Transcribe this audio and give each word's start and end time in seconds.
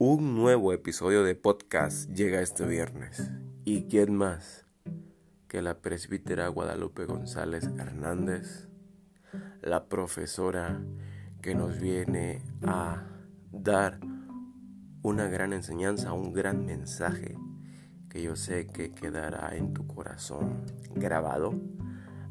Un 0.00 0.36
nuevo 0.36 0.72
episodio 0.72 1.24
de 1.24 1.34
podcast 1.34 2.08
llega 2.10 2.40
este 2.40 2.64
viernes. 2.64 3.32
¿Y 3.64 3.88
quién 3.88 4.14
más 4.14 4.64
que 5.48 5.60
la 5.60 5.80
presbítera 5.80 6.46
Guadalupe 6.46 7.04
González 7.04 7.64
Hernández, 7.76 8.68
la 9.60 9.88
profesora 9.88 10.80
que 11.42 11.56
nos 11.56 11.80
viene 11.80 12.44
a 12.62 13.08
dar 13.50 13.98
una 15.02 15.26
gran 15.26 15.52
enseñanza, 15.52 16.12
un 16.12 16.32
gran 16.32 16.64
mensaje 16.64 17.36
que 18.08 18.22
yo 18.22 18.36
sé 18.36 18.68
que 18.68 18.92
quedará 18.92 19.56
en 19.56 19.74
tu 19.74 19.84
corazón 19.88 20.64
grabado 20.94 21.60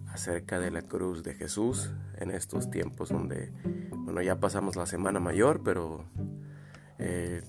acerca 0.07 0.57
de 0.61 0.71
la 0.71 0.83
cruz 0.83 1.21
de 1.21 1.33
Jesús 1.33 1.91
en 2.17 2.31
estos 2.31 2.71
tiempos 2.71 3.09
donde, 3.09 3.51
bueno, 3.91 4.21
ya 4.21 4.39
pasamos 4.39 4.77
la 4.77 4.85
Semana 4.85 5.19
Mayor, 5.19 5.63
pero 5.63 6.05
eh, 7.09 7.41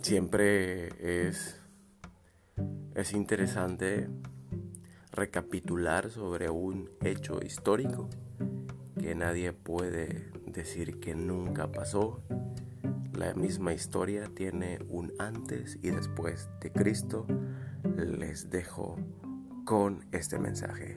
siempre 0.00 1.28
es, 1.28 1.60
es 2.94 3.12
interesante 3.12 4.08
recapitular 5.12 6.10
sobre 6.10 6.48
un 6.48 6.88
hecho 7.02 7.40
histórico 7.44 8.08
que 8.98 9.14
nadie 9.14 9.52
puede 9.52 10.30
decir 10.46 11.00
que 11.00 11.14
nunca 11.14 11.70
pasó. 11.70 12.22
La 13.12 13.34
misma 13.34 13.74
historia 13.74 14.30
tiene 14.34 14.78
un 14.88 15.12
antes 15.18 15.78
y 15.82 15.90
después 15.90 16.48
de 16.62 16.72
Cristo. 16.72 17.26
Les 17.96 18.48
dejo 18.48 18.96
con 19.66 20.06
este 20.12 20.38
mensaje. 20.38 20.96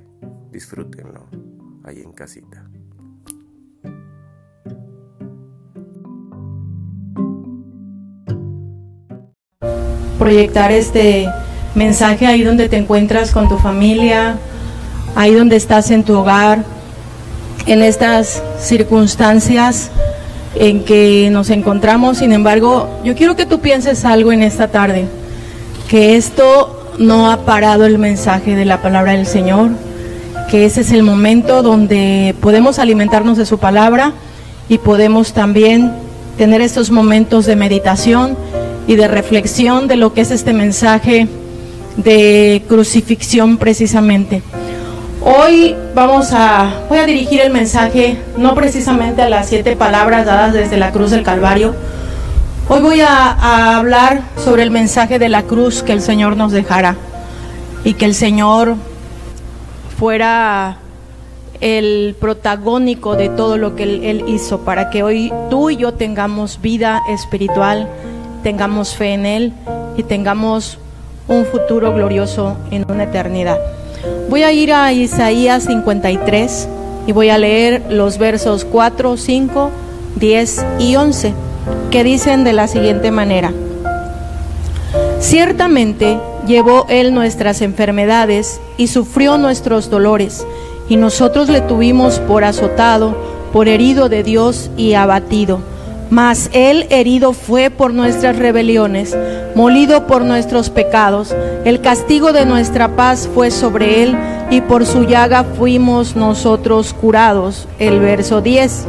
Disfrútenlo 0.49 1.27
ahí 1.83 1.99
en 1.99 2.13
casita. 2.13 2.66
Proyectar 10.27 10.73
este 10.73 11.25
mensaje 11.73 12.27
ahí 12.27 12.43
donde 12.43 12.67
te 12.67 12.75
encuentras 12.75 13.31
con 13.31 13.47
tu 13.47 13.57
familia, 13.59 14.35
ahí 15.15 15.33
donde 15.33 15.55
estás 15.55 15.89
en 15.89 16.03
tu 16.03 16.17
hogar, 16.17 16.65
en 17.65 17.81
estas 17.81 18.43
circunstancias 18.59 19.89
en 20.55 20.83
que 20.83 21.29
nos 21.31 21.49
encontramos. 21.49 22.17
Sin 22.17 22.33
embargo, 22.33 22.89
yo 23.05 23.15
quiero 23.15 23.37
que 23.37 23.45
tú 23.45 23.61
pienses 23.61 24.03
algo 24.03 24.33
en 24.33 24.43
esta 24.43 24.67
tarde, 24.67 25.05
que 25.87 26.17
esto 26.17 26.91
no 26.99 27.31
ha 27.31 27.45
parado 27.45 27.85
el 27.85 27.97
mensaje 27.97 28.53
de 28.57 28.65
la 28.65 28.81
palabra 28.81 29.13
del 29.13 29.27
Señor, 29.27 29.69
que 30.51 30.65
ese 30.65 30.81
es 30.81 30.91
el 30.91 31.03
momento 31.03 31.63
donde 31.63 32.35
podemos 32.41 32.79
alimentarnos 32.79 33.37
de 33.37 33.45
su 33.45 33.59
palabra 33.59 34.11
y 34.67 34.77
podemos 34.79 35.31
también 35.31 35.93
tener 36.37 36.59
estos 36.59 36.91
momentos 36.91 37.45
de 37.45 37.55
meditación 37.55 38.35
y 38.87 38.95
de 38.95 39.07
reflexión 39.07 39.87
de 39.87 39.97
lo 39.97 40.13
que 40.13 40.21
es 40.21 40.31
este 40.31 40.53
mensaje 40.53 41.27
de 41.97 42.63
crucifixión 42.67 43.57
precisamente. 43.57 44.41
Hoy 45.21 45.75
vamos 45.93 46.29
a, 46.31 46.83
voy 46.87 46.99
a 46.99 47.05
dirigir 47.05 47.41
el 47.41 47.51
mensaje 47.51 48.17
no 48.37 48.55
precisamente 48.55 49.21
a 49.21 49.29
las 49.29 49.49
siete 49.49 49.75
palabras 49.75 50.25
dadas 50.25 50.53
desde 50.53 50.77
la 50.77 50.91
cruz 50.91 51.11
del 51.11 51.23
Calvario. 51.23 51.75
Hoy 52.69 52.81
voy 52.81 53.01
a, 53.01 53.77
hablar 53.77 54.21
sobre 54.37 54.63
el 54.63 54.71
mensaje 54.71 55.19
de 55.19 55.27
la 55.27 55.43
cruz 55.43 55.83
que 55.83 55.93
el 55.93 56.01
Señor 56.01 56.37
nos 56.37 56.51
dejara 56.51 56.95
y 57.83 57.93
que 57.93 58.05
el 58.05 58.13
Señor 58.13 58.75
fuera 59.97 60.77
el 61.59 62.15
protagónico 62.19 63.15
de 63.15 63.29
todo 63.29 63.57
lo 63.57 63.75
que 63.75 63.83
él, 63.83 64.23
hizo 64.27 64.59
para 64.59 64.89
que 64.89 65.01
hoy 65.01 65.33
tú 65.49 65.69
y 65.69 65.77
yo 65.77 65.93
tengamos 65.93 66.61
vida 66.61 67.01
espiritual 67.09 67.89
tengamos 68.43 68.95
fe 68.95 69.13
en 69.13 69.25
Él 69.25 69.53
y 69.97 70.03
tengamos 70.03 70.79
un 71.27 71.45
futuro 71.45 71.93
glorioso 71.93 72.57
en 72.71 72.85
una 72.89 73.03
eternidad. 73.03 73.57
Voy 74.29 74.43
a 74.43 74.51
ir 74.51 74.73
a 74.73 74.91
Isaías 74.93 75.63
53 75.63 76.69
y 77.07 77.11
voy 77.11 77.29
a 77.29 77.37
leer 77.37 77.83
los 77.89 78.17
versos 78.17 78.65
4, 78.65 79.17
5, 79.17 79.71
10 80.15 80.65
y 80.79 80.95
11 80.95 81.33
que 81.91 82.03
dicen 82.03 82.43
de 82.43 82.53
la 82.53 82.67
siguiente 82.67 83.11
manera. 83.11 83.51
Ciertamente 85.19 86.19
llevó 86.45 86.85
Él 86.89 87.13
nuestras 87.13 87.61
enfermedades 87.61 88.61
y 88.77 88.87
sufrió 88.87 89.37
nuestros 89.37 89.89
dolores, 89.89 90.45
y 90.89 90.95
nosotros 90.95 91.49
le 91.49 91.59
tuvimos 91.61 92.19
por 92.19 92.43
azotado, 92.43 93.15
por 93.51 93.67
herido 93.67 94.07
de 94.09 94.23
Dios 94.23 94.69
y 94.77 94.93
abatido 94.93 95.59
mas 96.09 96.49
él 96.53 96.87
herido 96.89 97.33
fue 97.33 97.69
por 97.69 97.93
nuestras 97.93 98.37
rebeliones, 98.37 99.15
molido 99.55 100.07
por 100.07 100.23
nuestros 100.23 100.69
pecados. 100.69 101.35
El 101.65 101.81
castigo 101.81 102.31
de 102.31 102.45
nuestra 102.45 102.95
paz 102.95 103.29
fue 103.33 103.51
sobre 103.51 104.03
él 104.03 104.17
y 104.49 104.61
por 104.61 104.85
su 104.85 105.03
llaga 105.03 105.43
fuimos 105.43 106.15
nosotros 106.15 106.93
curados. 106.93 107.67
El 107.79 107.99
verso 107.99 108.41
10. 108.41 108.85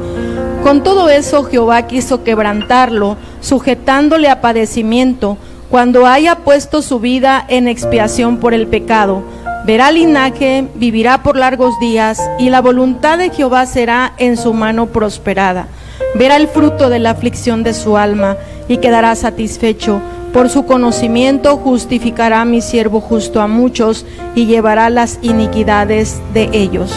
Con 0.63 0.83
todo 0.83 1.09
eso 1.09 1.45
Jehová 1.45 1.83
quiso 1.83 2.23
quebrantarlo, 2.25 3.17
sujetándole 3.41 4.29
a 4.29 4.41
padecimiento, 4.41 5.39
cuando 5.71 6.07
haya 6.07 6.37
puesto 6.37 6.83
su 6.83 6.99
vida 6.99 7.45
en 7.49 7.69
expiación 7.69 8.39
por 8.39 8.55
el 8.55 8.67
pecado. 8.67 9.23
Verá 9.67 9.91
linaje, 9.93 10.67
vivirá 10.77 11.23
por 11.23 11.37
largos 11.37 11.79
días, 11.79 12.21
y 12.39 12.49
la 12.49 12.63
voluntad 12.63 13.19
de 13.19 13.31
Jehová 13.31 13.67
será 13.67 14.15
en 14.19 14.37
su 14.37 14.55
mano 14.55 14.87
prosperada 14.87 15.69
verá 16.15 16.37
el 16.37 16.49
fruto 16.49 16.91
de 16.91 16.99
la 16.99 17.11
aflicción 17.11 17.63
de 17.63 17.75
su 17.75 17.97
alma 17.97 18.37
y 18.69 18.79
quedará 18.79 19.15
satisfecho. 19.15 20.01
Por 20.33 20.51
su 20.51 20.67
conocimiento 20.67 21.57
justificará 21.57 22.45
mi 22.45 22.61
siervo 22.61 23.01
justo 23.01 23.41
a 23.41 23.47
muchos 23.47 24.05
y 24.35 24.47
llevará 24.47 24.91
las 24.91 25.19
iniquidades 25.23 26.21
de 26.35 26.51
ellos. 26.53 26.93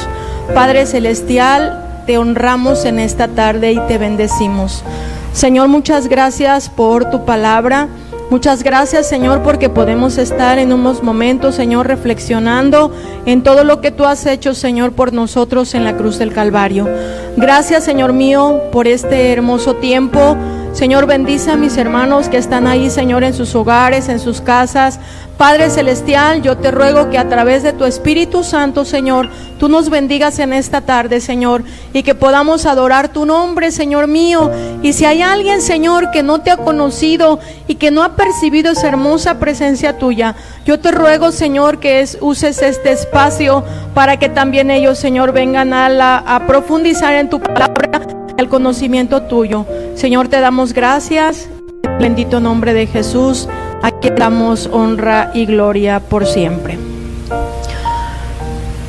Padre 0.54 0.86
Celestial, 0.86 2.04
te 2.06 2.18
honramos 2.18 2.86
en 2.86 3.00
esta 3.00 3.30
tarde 3.30 3.72
y 3.72 3.80
te 3.88 3.98
bendecimos. 3.98 4.84
Señor, 5.34 5.70
muchas 5.70 6.08
gracias 6.08 6.70
por 6.70 7.10
tu 7.10 7.24
palabra. 7.24 7.88
Muchas 8.32 8.64
gracias, 8.64 9.10
Señor, 9.10 9.44
porque 9.44 9.68
podemos 9.68 10.18
estar 10.18 10.58
en 10.58 10.72
unos 10.72 11.04
momentos, 11.04 11.54
Señor, 11.54 11.88
reflexionando 11.88 12.90
en 13.26 13.44
todo 13.44 13.66
lo 13.66 13.82
que 13.82 13.92
tú 13.92 14.06
has 14.06 14.26
hecho, 14.26 14.54
Señor, 14.54 14.94
por 14.94 15.12
nosotros 15.12 15.76
en 15.76 15.84
la 15.84 15.98
cruz 15.98 16.18
del 16.18 16.32
Calvario. 16.32 16.88
Gracias, 17.36 17.84
Señor 17.84 18.14
mío, 18.14 18.62
por 18.72 18.88
este 18.88 19.34
hermoso 19.34 19.76
tiempo. 19.76 20.38
Señor, 20.74 21.06
bendice 21.06 21.52
a 21.52 21.58
mis 21.58 21.76
hermanos 21.78 22.30
que 22.30 22.38
están 22.38 22.66
ahí, 22.66 22.90
Señor, 22.90 23.26
en 23.26 23.34
sus 23.34 23.54
hogares, 23.56 24.08
en 24.08 24.20
sus 24.20 24.40
casas. 24.40 25.00
Padre 25.38 25.70
Celestial, 25.70 26.42
yo 26.42 26.58
te 26.58 26.72
ruego 26.72 27.10
que 27.10 27.18
a 27.18 27.28
través 27.28 27.62
de 27.62 27.74
tu 27.74 27.84
Espíritu 27.84 28.44
Santo, 28.44 28.86
Señor, 28.86 29.30
tú 29.60 29.68
nos 29.68 29.90
bendigas 29.90 30.40
en 30.40 30.54
esta 30.54 30.80
tarde, 30.82 31.20
Señor, 31.20 31.64
y 31.92 32.04
que 32.04 32.16
podamos 32.16 32.66
adorar 32.66 33.10
tu 33.10 33.26
nombre, 33.26 33.72
Señor 33.72 34.08
mío. 34.08 34.50
Y 34.82 34.94
si 34.94 35.04
hay 35.04 35.22
alguien, 35.22 35.62
Señor, 35.62 36.10
que 36.12 36.24
no 36.24 36.40
te 36.40 36.52
ha 36.52 36.58
conocido 36.58 37.40
y 37.68 37.76
que 37.76 37.92
no 37.92 38.02
ha 38.04 38.16
percibido 38.16 38.72
esa 38.72 38.88
hermosa 38.88 39.40
presencia 39.40 39.98
tuya, 39.98 40.36
yo 40.66 40.80
te 40.80 40.92
ruego, 40.92 41.34
Señor, 41.34 41.80
que 41.80 42.08
uses 42.22 42.62
este 42.62 42.94
espacio 42.94 43.66
para 43.94 44.18
que 44.18 44.30
también 44.30 44.72
ellos, 44.72 44.98
Señor, 44.98 45.34
vengan 45.34 45.74
a, 45.74 45.90
la, 45.90 46.18
a 46.18 46.48
profundizar 46.48 47.14
en 47.16 47.30
tu 47.30 47.42
palabra 47.42 48.21
el 48.42 48.50
conocimiento 48.50 49.22
tuyo. 49.22 49.66
Señor, 49.96 50.28
te 50.28 50.40
damos 50.40 50.74
gracias. 50.74 51.48
En 51.84 51.92
el 51.92 51.98
bendito 52.00 52.40
nombre 52.40 52.74
de 52.74 52.88
Jesús, 52.88 53.48
aquí 53.82 54.10
damos 54.10 54.68
honra 54.72 55.32
y 55.34 55.46
gloria 55.46 56.00
por 56.00 56.26
siempre. 56.26 56.78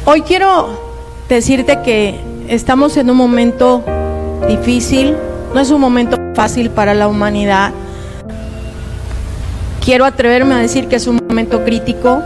Hoy 0.06 0.22
quiero 0.22 0.70
decirte 1.28 1.80
que 1.82 2.18
estamos 2.48 2.96
en 2.96 3.10
un 3.10 3.16
momento 3.16 3.84
difícil, 4.48 5.14
no 5.54 5.60
es 5.60 5.70
un 5.70 5.80
momento 5.80 6.16
fácil 6.34 6.70
para 6.70 6.94
la 6.94 7.06
humanidad. 7.06 7.72
Quiero 9.84 10.06
atreverme 10.06 10.54
a 10.54 10.58
decir 10.58 10.88
que 10.88 10.96
es 10.96 11.06
un 11.06 11.20
momento 11.28 11.62
crítico, 11.64 12.22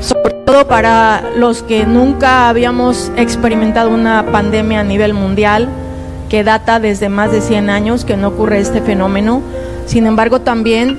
sobre 0.00 0.34
todo 0.44 0.68
para 0.68 1.30
los 1.34 1.62
que 1.62 1.86
nunca 1.86 2.50
habíamos 2.50 3.10
experimentado 3.16 3.88
una 3.88 4.26
pandemia 4.30 4.80
a 4.80 4.84
nivel 4.84 5.14
mundial 5.14 5.68
que 6.32 6.44
data 6.44 6.80
desde 6.80 7.10
más 7.10 7.30
de 7.30 7.42
100 7.42 7.68
años 7.68 8.06
que 8.06 8.16
no 8.16 8.28
ocurre 8.28 8.58
este 8.58 8.80
fenómeno. 8.80 9.42
Sin 9.84 10.06
embargo, 10.06 10.40
también 10.40 10.98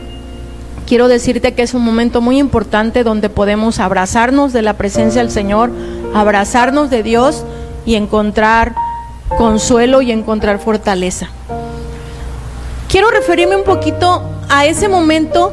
quiero 0.85 1.07
decirte 1.07 1.55
que 1.55 1.63
es 1.63 1.73
un 1.73 1.81
momento 1.81 2.21
muy 2.21 2.37
importante 2.37 3.03
donde 3.03 3.31
podemos 3.31 3.79
abrazarnos 3.79 4.53
de 4.53 4.61
la 4.61 4.73
presencia 4.73 5.23
del 5.23 5.31
Señor, 5.31 5.71
abrazarnos 6.13 6.91
de 6.91 7.01
Dios 7.01 7.45
y 7.83 7.95
encontrar 7.95 8.75
consuelo 9.35 10.03
y 10.03 10.11
encontrar 10.11 10.59
fortaleza. 10.59 11.29
Quiero 12.87 13.09
referirme 13.09 13.55
un 13.55 13.63
poquito 13.63 14.21
a 14.49 14.67
ese 14.67 14.87
momento 14.87 15.51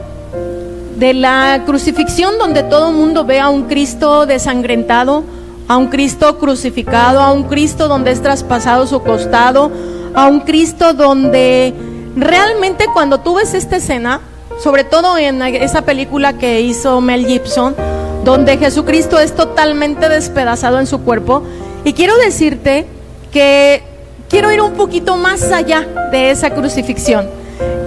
de 0.98 1.14
la 1.14 1.62
crucifixión 1.64 2.36
donde 2.38 2.64
todo 2.64 2.90
el 2.90 2.96
mundo 2.96 3.24
ve 3.24 3.40
a 3.40 3.48
un 3.48 3.62
Cristo 3.62 4.26
desangrentado, 4.26 5.24
a 5.70 5.76
un 5.76 5.86
Cristo 5.86 6.36
crucificado, 6.36 7.20
a 7.20 7.30
un 7.30 7.44
Cristo 7.44 7.86
donde 7.86 8.10
es 8.10 8.20
traspasado 8.20 8.88
su 8.88 9.04
costado, 9.04 9.70
a 10.16 10.26
un 10.26 10.40
Cristo 10.40 10.94
donde 10.94 11.72
realmente 12.16 12.86
cuando 12.92 13.20
tú 13.20 13.36
ves 13.36 13.54
esta 13.54 13.76
escena, 13.76 14.20
sobre 14.58 14.82
todo 14.82 15.16
en 15.16 15.40
esa 15.42 15.82
película 15.82 16.32
que 16.32 16.60
hizo 16.60 17.00
Mel 17.00 17.24
Gibson, 17.24 17.76
donde 18.24 18.58
Jesucristo 18.58 19.20
es 19.20 19.36
totalmente 19.36 20.08
despedazado 20.08 20.80
en 20.80 20.88
su 20.88 21.02
cuerpo. 21.02 21.44
Y 21.84 21.92
quiero 21.92 22.18
decirte 22.18 22.86
que 23.30 23.84
quiero 24.28 24.50
ir 24.50 24.62
un 24.62 24.72
poquito 24.72 25.16
más 25.18 25.52
allá 25.52 25.86
de 26.10 26.32
esa 26.32 26.50
crucifixión. 26.50 27.28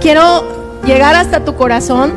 Quiero 0.00 0.80
llegar 0.86 1.14
hasta 1.14 1.44
tu 1.44 1.54
corazón 1.54 2.14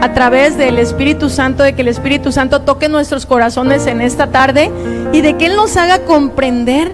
a 0.00 0.12
través 0.12 0.56
del 0.56 0.78
Espíritu 0.78 1.28
Santo, 1.28 1.62
de 1.62 1.74
que 1.74 1.82
el 1.82 1.88
Espíritu 1.88 2.32
Santo 2.32 2.62
toque 2.62 2.88
nuestros 2.88 3.26
corazones 3.26 3.86
en 3.86 4.00
esta 4.00 4.28
tarde 4.28 4.70
y 5.12 5.20
de 5.20 5.36
que 5.36 5.46
Él 5.46 5.56
nos 5.56 5.76
haga 5.76 6.04
comprender 6.04 6.92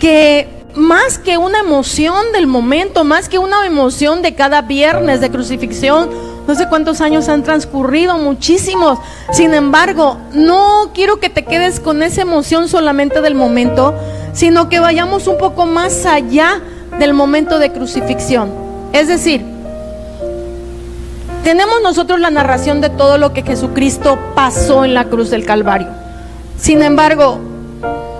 que 0.00 0.48
más 0.74 1.18
que 1.18 1.38
una 1.38 1.60
emoción 1.60 2.32
del 2.32 2.46
momento, 2.46 3.02
más 3.02 3.28
que 3.28 3.38
una 3.38 3.66
emoción 3.66 4.22
de 4.22 4.34
cada 4.34 4.62
viernes 4.62 5.20
de 5.20 5.30
crucifixión, 5.30 6.10
no 6.46 6.54
sé 6.54 6.68
cuántos 6.68 7.00
años 7.00 7.28
han 7.28 7.42
transcurrido, 7.42 8.18
muchísimos. 8.18 8.98
Sin 9.32 9.54
embargo, 9.54 10.18
no 10.32 10.90
quiero 10.94 11.18
que 11.18 11.30
te 11.30 11.44
quedes 11.44 11.80
con 11.80 12.02
esa 12.02 12.22
emoción 12.22 12.68
solamente 12.68 13.20
del 13.22 13.34
momento, 13.34 13.94
sino 14.32 14.68
que 14.68 14.78
vayamos 14.78 15.26
un 15.26 15.38
poco 15.38 15.66
más 15.66 16.06
allá 16.06 16.60
del 16.98 17.14
momento 17.14 17.58
de 17.58 17.72
crucifixión. 17.72 18.50
Es 18.92 19.08
decir, 19.08 19.55
tenemos 21.46 21.80
nosotros 21.80 22.18
la 22.18 22.30
narración 22.30 22.80
de 22.80 22.90
todo 22.90 23.18
lo 23.18 23.32
que 23.32 23.44
Jesucristo 23.44 24.18
pasó 24.34 24.84
en 24.84 24.94
la 24.94 25.04
cruz 25.04 25.30
del 25.30 25.46
Calvario. 25.46 25.86
Sin 26.58 26.82
embargo, 26.82 27.38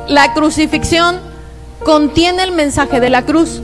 la 0.06 0.32
crucifixión 0.32 1.18
contiene 1.84 2.44
el 2.44 2.52
mensaje 2.52 3.00
de 3.00 3.10
la 3.10 3.22
cruz. 3.22 3.62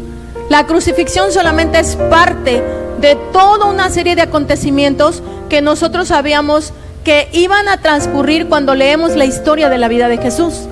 La 0.49 0.67
crucifixión 0.67 1.31
solamente 1.31 1.79
es 1.79 1.95
parte 1.95 2.61
de 2.99 3.15
toda 3.33 3.67
una 3.67 3.89
serie 3.89 4.17
de 4.17 4.23
acontecimientos 4.23 5.23
que 5.49 5.63
nosotros 5.63 6.09
sabíamos 6.09 6.73
que 7.05 7.29
iban 7.31 7.69
a 7.69 7.77
transcurrir 7.77 8.49
cuando 8.49 8.75
leemos 8.75 9.15
la 9.15 9.27
historia 9.27 9.69
de 9.69 9.79
la 9.79 9.87
vida 9.87 10.09
de 10.09 10.19
Jesús. 10.19 10.63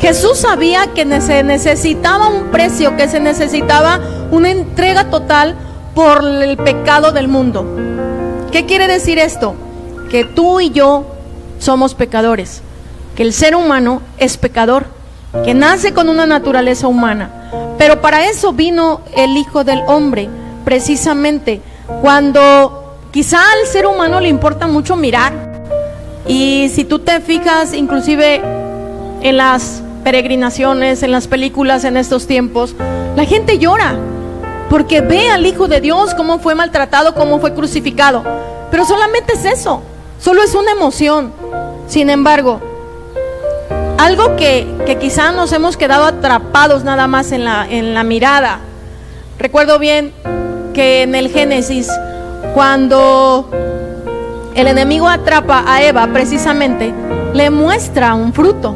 Jesús 0.00 0.38
sabía 0.38 0.86
que 0.94 1.20
se 1.20 1.42
necesitaba 1.42 2.28
un 2.28 2.52
precio, 2.52 2.96
que 2.96 3.08
se 3.08 3.18
necesitaba 3.18 3.98
una 4.30 4.50
entrega 4.50 5.10
total 5.10 5.56
por 5.96 6.24
el 6.24 6.56
pecado 6.56 7.10
del 7.10 7.26
mundo. 7.26 7.97
¿Qué 8.52 8.64
quiere 8.64 8.86
decir 8.86 9.18
esto? 9.18 9.54
Que 10.10 10.24
tú 10.24 10.60
y 10.60 10.70
yo 10.70 11.04
somos 11.58 11.94
pecadores, 11.94 12.62
que 13.14 13.22
el 13.22 13.32
ser 13.32 13.54
humano 13.54 14.00
es 14.16 14.38
pecador, 14.38 14.86
que 15.44 15.52
nace 15.52 15.92
con 15.92 16.08
una 16.08 16.24
naturaleza 16.24 16.88
humana. 16.88 17.30
Pero 17.76 18.00
para 18.00 18.26
eso 18.26 18.52
vino 18.52 19.02
el 19.14 19.36
Hijo 19.36 19.64
del 19.64 19.82
Hombre, 19.86 20.28
precisamente 20.64 21.60
cuando 22.00 22.96
quizá 23.10 23.38
al 23.38 23.66
ser 23.66 23.86
humano 23.86 24.20
le 24.20 24.28
importa 24.28 24.66
mucho 24.66 24.96
mirar. 24.96 25.32
Y 26.26 26.70
si 26.74 26.84
tú 26.84 27.00
te 27.00 27.20
fijas 27.20 27.74
inclusive 27.74 28.40
en 29.22 29.36
las 29.36 29.82
peregrinaciones, 30.04 31.02
en 31.02 31.10
las 31.10 31.26
películas 31.26 31.84
en 31.84 31.96
estos 31.96 32.26
tiempos, 32.26 32.74
la 33.14 33.24
gente 33.24 33.58
llora 33.58 33.96
porque 34.68 35.00
ve 35.00 35.30
al 35.30 35.46
Hijo 35.46 35.68
de 35.68 35.80
Dios 35.80 36.14
cómo 36.14 36.38
fue 36.38 36.54
maltratado, 36.54 37.14
cómo 37.14 37.38
fue 37.38 37.54
crucificado. 37.54 38.22
Pero 38.70 38.84
solamente 38.84 39.32
es 39.34 39.44
eso, 39.44 39.82
solo 40.20 40.42
es 40.42 40.54
una 40.54 40.72
emoción. 40.72 41.32
Sin 41.86 42.10
embargo, 42.10 42.60
algo 43.98 44.36
que, 44.36 44.66
que 44.86 44.98
quizá 44.98 45.32
nos 45.32 45.52
hemos 45.52 45.76
quedado 45.76 46.04
atrapados 46.04 46.84
nada 46.84 47.06
más 47.06 47.32
en 47.32 47.44
la, 47.44 47.66
en 47.68 47.94
la 47.94 48.04
mirada. 48.04 48.60
Recuerdo 49.38 49.78
bien 49.78 50.12
que 50.74 51.02
en 51.02 51.14
el 51.14 51.30
Génesis, 51.30 51.88
cuando 52.54 53.48
el 54.54 54.66
enemigo 54.66 55.08
atrapa 55.08 55.64
a 55.66 55.82
Eva, 55.82 56.08
precisamente, 56.12 56.92
le 57.32 57.50
muestra 57.50 58.14
un 58.14 58.32
fruto. 58.32 58.74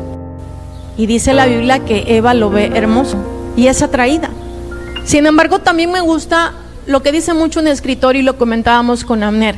Y 0.97 1.07
dice 1.07 1.35
la 1.35 1.47
Biblia 1.47 1.81
que 1.81 2.05
Eva 2.17 2.35
lo 2.35 2.51
ve 2.51 2.71
hermoso 2.75 3.17
y 3.57 3.67
es 3.67 3.83
atraída. 3.83 4.31
Sin 5.05 5.27
embargo, 5.27 5.59
también 5.59 5.91
me 5.91 6.01
gusta 6.01 6.53
lo 6.87 7.03
que 7.03 7.13
dice 7.13 7.35
mucho 7.35 7.61
un 7.61 7.69
escritor 7.69 8.17
y 8.17 8.23
lo 8.23 8.39
comentábamos 8.39 9.05
con 9.05 9.23
Amner. 9.23 9.57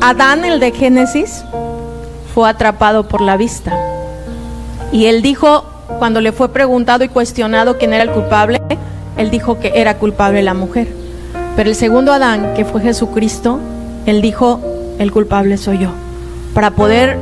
Adán, 0.00 0.44
el 0.44 0.60
de 0.60 0.72
Génesis, 0.72 1.44
fue 2.34 2.48
atrapado 2.48 3.08
por 3.08 3.20
la 3.20 3.36
vista. 3.36 3.72
Y 4.92 5.06
él 5.06 5.22
dijo, 5.22 5.64
cuando 5.98 6.20
le 6.20 6.32
fue 6.32 6.50
preguntado 6.50 7.04
y 7.04 7.08
cuestionado 7.08 7.78
quién 7.78 7.92
era 7.92 8.02
el 8.02 8.10
culpable, 8.10 8.60
él 9.16 9.30
dijo 9.30 9.60
que 9.60 9.72
era 9.76 9.98
culpable 9.98 10.42
la 10.42 10.54
mujer. 10.54 10.88
Pero 11.56 11.70
el 11.70 11.76
segundo 11.76 12.12
Adán, 12.12 12.54
que 12.54 12.64
fue 12.64 12.80
Jesucristo, 12.80 13.60
él 14.06 14.20
dijo, 14.20 14.60
el 14.98 15.12
culpable 15.12 15.56
soy 15.56 15.78
yo, 15.78 15.90
para 16.52 16.72
poder 16.72 17.16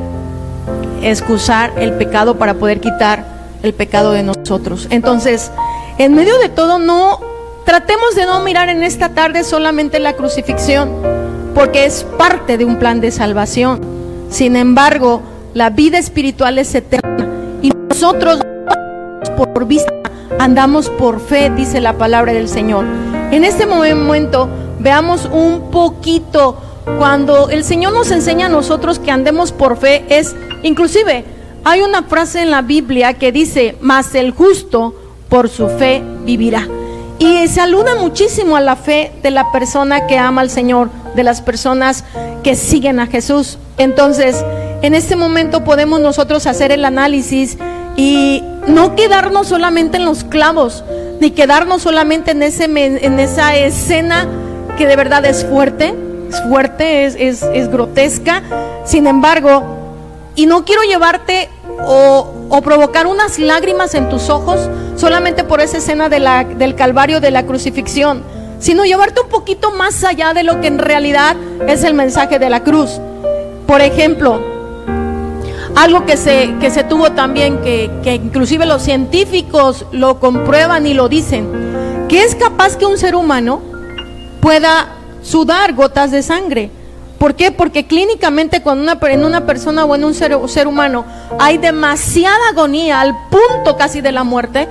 excusar 1.02 1.72
el 1.76 1.92
pecado, 1.92 2.38
para 2.38 2.54
poder 2.54 2.80
quitar 2.80 3.24
el 3.62 3.74
pecado 3.74 4.12
de 4.12 4.22
nosotros. 4.22 4.86
Entonces, 4.90 5.50
en 5.98 6.14
medio 6.14 6.38
de 6.38 6.48
todo, 6.48 6.78
no 6.78 7.20
tratemos 7.64 8.14
de 8.14 8.26
no 8.26 8.40
mirar 8.40 8.68
en 8.68 8.82
esta 8.82 9.10
tarde 9.10 9.44
solamente 9.44 9.98
la 9.98 10.14
crucifixión, 10.14 10.90
porque 11.54 11.84
es 11.84 12.04
parte 12.18 12.58
de 12.58 12.64
un 12.64 12.76
plan 12.76 13.00
de 13.00 13.10
salvación. 13.10 13.80
Sin 14.30 14.56
embargo, 14.56 15.22
la 15.54 15.70
vida 15.70 15.98
espiritual 15.98 16.58
es 16.58 16.74
eterna 16.74 17.28
y 17.60 17.70
nosotros 17.88 18.40
por 19.36 19.66
vista 19.66 19.92
andamos 20.38 20.88
por 20.88 21.20
fe, 21.20 21.50
dice 21.50 21.80
la 21.80 21.94
palabra 21.94 22.32
del 22.32 22.48
Señor. 22.48 22.84
En 23.30 23.44
este 23.44 23.66
momento 23.66 24.48
veamos 24.78 25.28
un 25.30 25.70
poquito 25.70 26.56
cuando 26.98 27.48
el 27.50 27.64
Señor 27.64 27.92
nos 27.92 28.10
enseña 28.10 28.46
a 28.46 28.48
nosotros 28.48 28.98
que 28.98 29.10
andemos 29.10 29.52
por 29.52 29.76
fe 29.76 30.04
es 30.08 30.34
inclusive 30.62 31.24
hay 31.64 31.80
una 31.80 32.02
frase 32.02 32.42
en 32.42 32.50
la 32.50 32.62
Biblia 32.62 33.14
que 33.14 33.30
dice, 33.30 33.76
"Mas 33.80 34.16
el 34.16 34.32
justo 34.32 34.94
por 35.32 35.48
su 35.48 35.66
fe 35.66 36.02
vivirá." 36.24 36.68
Y 37.18 37.48
se 37.48 37.60
aluda 37.60 37.94
muchísimo 37.94 38.56
a 38.56 38.60
la 38.60 38.76
fe 38.76 39.12
de 39.22 39.30
la 39.30 39.50
persona 39.50 40.06
que 40.06 40.18
ama 40.18 40.42
al 40.42 40.50
Señor, 40.50 40.90
de 41.16 41.22
las 41.22 41.40
personas 41.40 42.04
que 42.42 42.54
siguen 42.54 43.00
a 43.00 43.06
Jesús. 43.06 43.58
Entonces, 43.78 44.44
en 44.82 44.94
este 44.94 45.16
momento 45.16 45.64
podemos 45.64 46.00
nosotros 46.00 46.46
hacer 46.46 46.72
el 46.72 46.84
análisis 46.84 47.56
y 47.96 48.42
no 48.66 48.96
quedarnos 48.96 49.46
solamente 49.46 49.96
en 49.96 50.04
los 50.04 50.24
clavos, 50.24 50.84
ni 51.20 51.30
quedarnos 51.30 51.82
solamente 51.82 52.32
en, 52.32 52.42
ese, 52.42 52.64
en 52.64 53.20
esa 53.20 53.56
escena 53.56 54.26
que 54.76 54.86
de 54.86 54.96
verdad 54.96 55.24
es 55.24 55.44
fuerte, 55.44 55.94
es 56.28 56.42
fuerte, 56.48 57.04
es, 57.04 57.42
es, 57.42 57.70
grotesca. 57.70 58.42
Sin 58.84 59.06
embargo, 59.06 59.62
y 60.34 60.46
no 60.46 60.64
quiero 60.64 60.82
llevarte 60.82 61.48
o, 61.86 62.60
provocar 62.64 63.06
unas 63.06 63.38
lágrimas 63.38 63.94
en 63.94 64.08
tus 64.08 64.28
ojos 64.28 64.68
solamente 64.96 65.44
por 65.44 65.60
esa 65.60 65.78
escena 65.78 66.08
de 66.08 66.20
la, 66.20 66.44
del 66.44 66.74
Calvario, 66.74 67.20
de 67.20 67.30
la 67.30 67.44
crucifixión, 67.44 68.22
sino 68.58 68.84
llevarte 68.84 69.20
un 69.20 69.28
poquito 69.28 69.72
más 69.72 70.04
allá 70.04 70.34
de 70.34 70.42
lo 70.42 70.60
que 70.60 70.68
en 70.68 70.78
realidad 70.78 71.36
es 71.66 71.84
el 71.84 71.94
mensaje 71.94 72.38
de 72.38 72.48
la 72.48 72.62
cruz. 72.62 73.00
Por 73.66 73.80
ejemplo, 73.80 74.40
algo 75.74 76.04
que 76.06 76.16
se, 76.16 76.54
que 76.60 76.70
se 76.70 76.84
tuvo 76.84 77.12
también, 77.12 77.60
que, 77.62 77.90
que 78.02 78.14
inclusive 78.14 78.66
los 78.66 78.82
científicos 78.82 79.86
lo 79.92 80.20
comprueban 80.20 80.86
y 80.86 80.94
lo 80.94 81.08
dicen, 81.08 82.06
que 82.08 82.22
es 82.22 82.34
capaz 82.34 82.76
que 82.76 82.86
un 82.86 82.98
ser 82.98 83.14
humano 83.14 83.62
pueda 84.40 84.88
sudar 85.22 85.72
gotas 85.72 86.10
de 86.10 86.22
sangre. 86.22 86.70
¿Por 87.22 87.36
qué? 87.36 87.52
Porque 87.52 87.86
clínicamente 87.86 88.62
cuando 88.62 88.98
en 89.06 89.24
una 89.24 89.46
persona 89.46 89.84
o 89.84 89.94
en 89.94 90.02
un 90.02 90.12
ser, 90.12 90.36
ser 90.48 90.66
humano 90.66 91.04
hay 91.38 91.56
demasiada 91.56 92.48
agonía 92.50 93.00
al 93.00 93.14
punto 93.28 93.76
casi 93.76 94.00
de 94.00 94.10
la 94.10 94.24
muerte, 94.24 94.66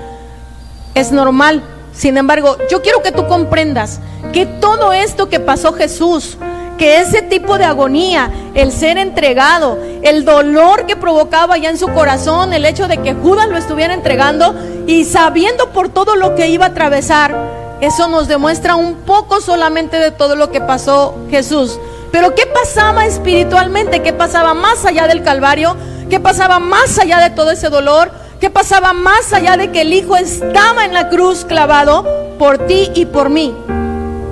es 0.94 1.14
normal. 1.14 1.64
Sin 1.94 2.18
embargo, 2.18 2.58
yo 2.70 2.82
quiero 2.82 3.02
que 3.02 3.14
tú 3.14 3.26
comprendas 3.26 4.02
que 4.34 4.46
todo 4.46 4.92
esto 4.92 5.30
que 5.30 5.40
pasó 5.40 5.72
Jesús, 5.72 6.38
que 6.78 7.00
ese 7.00 7.22
tipo 7.22 7.58
de 7.58 7.64
agonía, 7.64 8.30
el 8.54 8.74
ser 8.74 8.98
entregado, 8.98 9.80
el 10.02 10.26
dolor 10.26 10.86
que 10.86 10.98
provocaba 10.98 11.58
ya 11.58 11.70
en 11.70 11.78
su 11.78 11.88
corazón, 11.88 12.52
el 12.52 12.66
hecho 12.66 12.90
de 12.90 12.98
que 12.98 13.14
Judas 13.14 13.48
lo 13.48 13.56
estuviera 13.56 13.94
entregando 13.94 14.54
y 14.88 15.06
sabiendo 15.06 15.70
por 15.70 15.88
todo 15.88 16.18
lo 16.18 16.36
que 16.36 16.50
iba 16.50 16.66
a 16.66 16.70
atravesar, 16.72 17.34
eso 17.80 18.10
nos 18.10 18.28
demuestra 18.28 18.76
un 18.76 18.96
poco 18.96 19.40
solamente 19.40 20.00
de 20.00 20.12
todo 20.12 20.36
lo 20.36 20.52
que 20.52 20.60
pasó 20.60 21.16
Jesús. 21.30 21.80
Pero 22.12 22.36
¿qué 22.36 22.46
pasaba 22.46 23.06
espiritualmente? 23.06 24.02
¿Qué 24.02 24.14
pasaba 24.14 24.54
más 24.54 24.86
allá 24.86 25.08
del 25.08 25.24
Calvario? 25.24 25.76
¿Qué 26.10 26.20
pasaba 26.20 26.60
más 26.60 27.00
allá 27.00 27.20
de 27.20 27.30
todo 27.30 27.52
ese 27.52 27.70
dolor? 27.70 28.12
¿Qué 28.40 28.50
pasaba 28.50 28.92
más 28.94 29.34
allá 29.34 29.56
de 29.56 29.72
que 29.72 29.82
el 29.82 29.94
Hijo 29.94 30.18
estaba 30.18 30.84
en 30.84 30.94
la 30.94 31.10
cruz 31.10 31.46
clavado 31.46 32.06
por 32.38 32.58
ti 32.68 32.92
y 32.96 33.06
por 33.06 33.30
mí? 33.30 33.56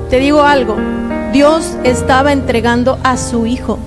Te 0.09 0.19
digo 0.19 0.41
algo, 0.43 0.75
Dios 1.31 1.77
estaba 1.83 2.33
entregando 2.33 2.99
a 3.03 3.17
su 3.17 3.45
Hijo 3.45 3.79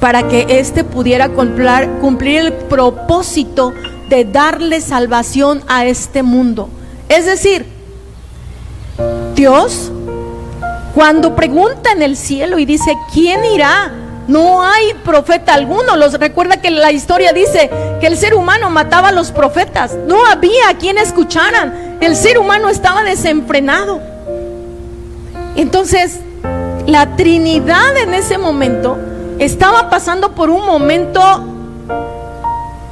para 0.00 0.28
que 0.28 0.46
éste 0.48 0.84
pudiera 0.84 1.30
cumplir, 1.30 1.88
cumplir 2.00 2.40
el 2.40 2.52
propósito 2.52 3.72
de 4.10 4.24
darle 4.24 4.80
salvación 4.80 5.62
a 5.68 5.86
este 5.86 6.22
mundo. 6.22 6.68
Es 7.08 7.24
decir, 7.24 7.66
Dios 9.34 9.90
Cuando 10.96 11.36
pregunta 11.36 11.92
en 11.92 12.00
el 12.00 12.16
cielo 12.16 12.58
y 12.58 12.64
dice, 12.64 12.96
¿quién 13.12 13.44
irá? 13.44 13.92
No 14.28 14.62
hay 14.62 14.94
profeta 15.04 15.52
alguno. 15.52 15.94
Los 15.94 16.14
recuerda 16.14 16.56
que 16.62 16.70
la 16.70 16.90
historia 16.90 17.34
dice 17.34 17.70
que 18.00 18.06
el 18.06 18.16
ser 18.16 18.34
humano 18.34 18.70
mataba 18.70 19.08
a 19.08 19.12
los 19.12 19.30
profetas. 19.30 19.94
No 20.06 20.24
había 20.24 20.72
quien 20.80 20.96
escucharan. 20.96 21.98
El 22.00 22.16
ser 22.16 22.38
humano 22.38 22.70
estaba 22.70 23.02
desenfrenado. 23.02 24.00
Entonces, 25.54 26.20
la 26.86 27.14
Trinidad 27.14 27.94
en 27.98 28.14
ese 28.14 28.38
momento 28.38 28.96
estaba 29.38 29.90
pasando 29.90 30.34
por 30.34 30.48
un 30.48 30.64
momento, 30.64 31.20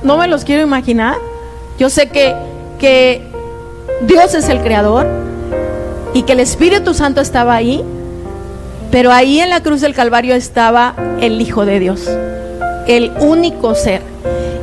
no 0.02 0.18
me 0.18 0.28
los 0.28 0.44
quiero 0.44 0.60
imaginar. 0.60 1.16
Yo 1.78 1.88
sé 1.88 2.10
que, 2.10 2.36
que 2.78 3.26
Dios 4.02 4.34
es 4.34 4.50
el 4.50 4.60
creador 4.60 5.33
y 6.14 6.22
que 6.22 6.32
el 6.32 6.40
Espíritu 6.40 6.94
Santo 6.94 7.20
estaba 7.20 7.54
ahí, 7.54 7.84
pero 8.90 9.12
ahí 9.12 9.40
en 9.40 9.50
la 9.50 9.60
cruz 9.60 9.80
del 9.80 9.94
Calvario 9.94 10.34
estaba 10.34 10.94
el 11.20 11.40
Hijo 11.40 11.66
de 11.66 11.80
Dios, 11.80 12.08
el 12.86 13.12
único 13.20 13.74
ser. 13.74 14.00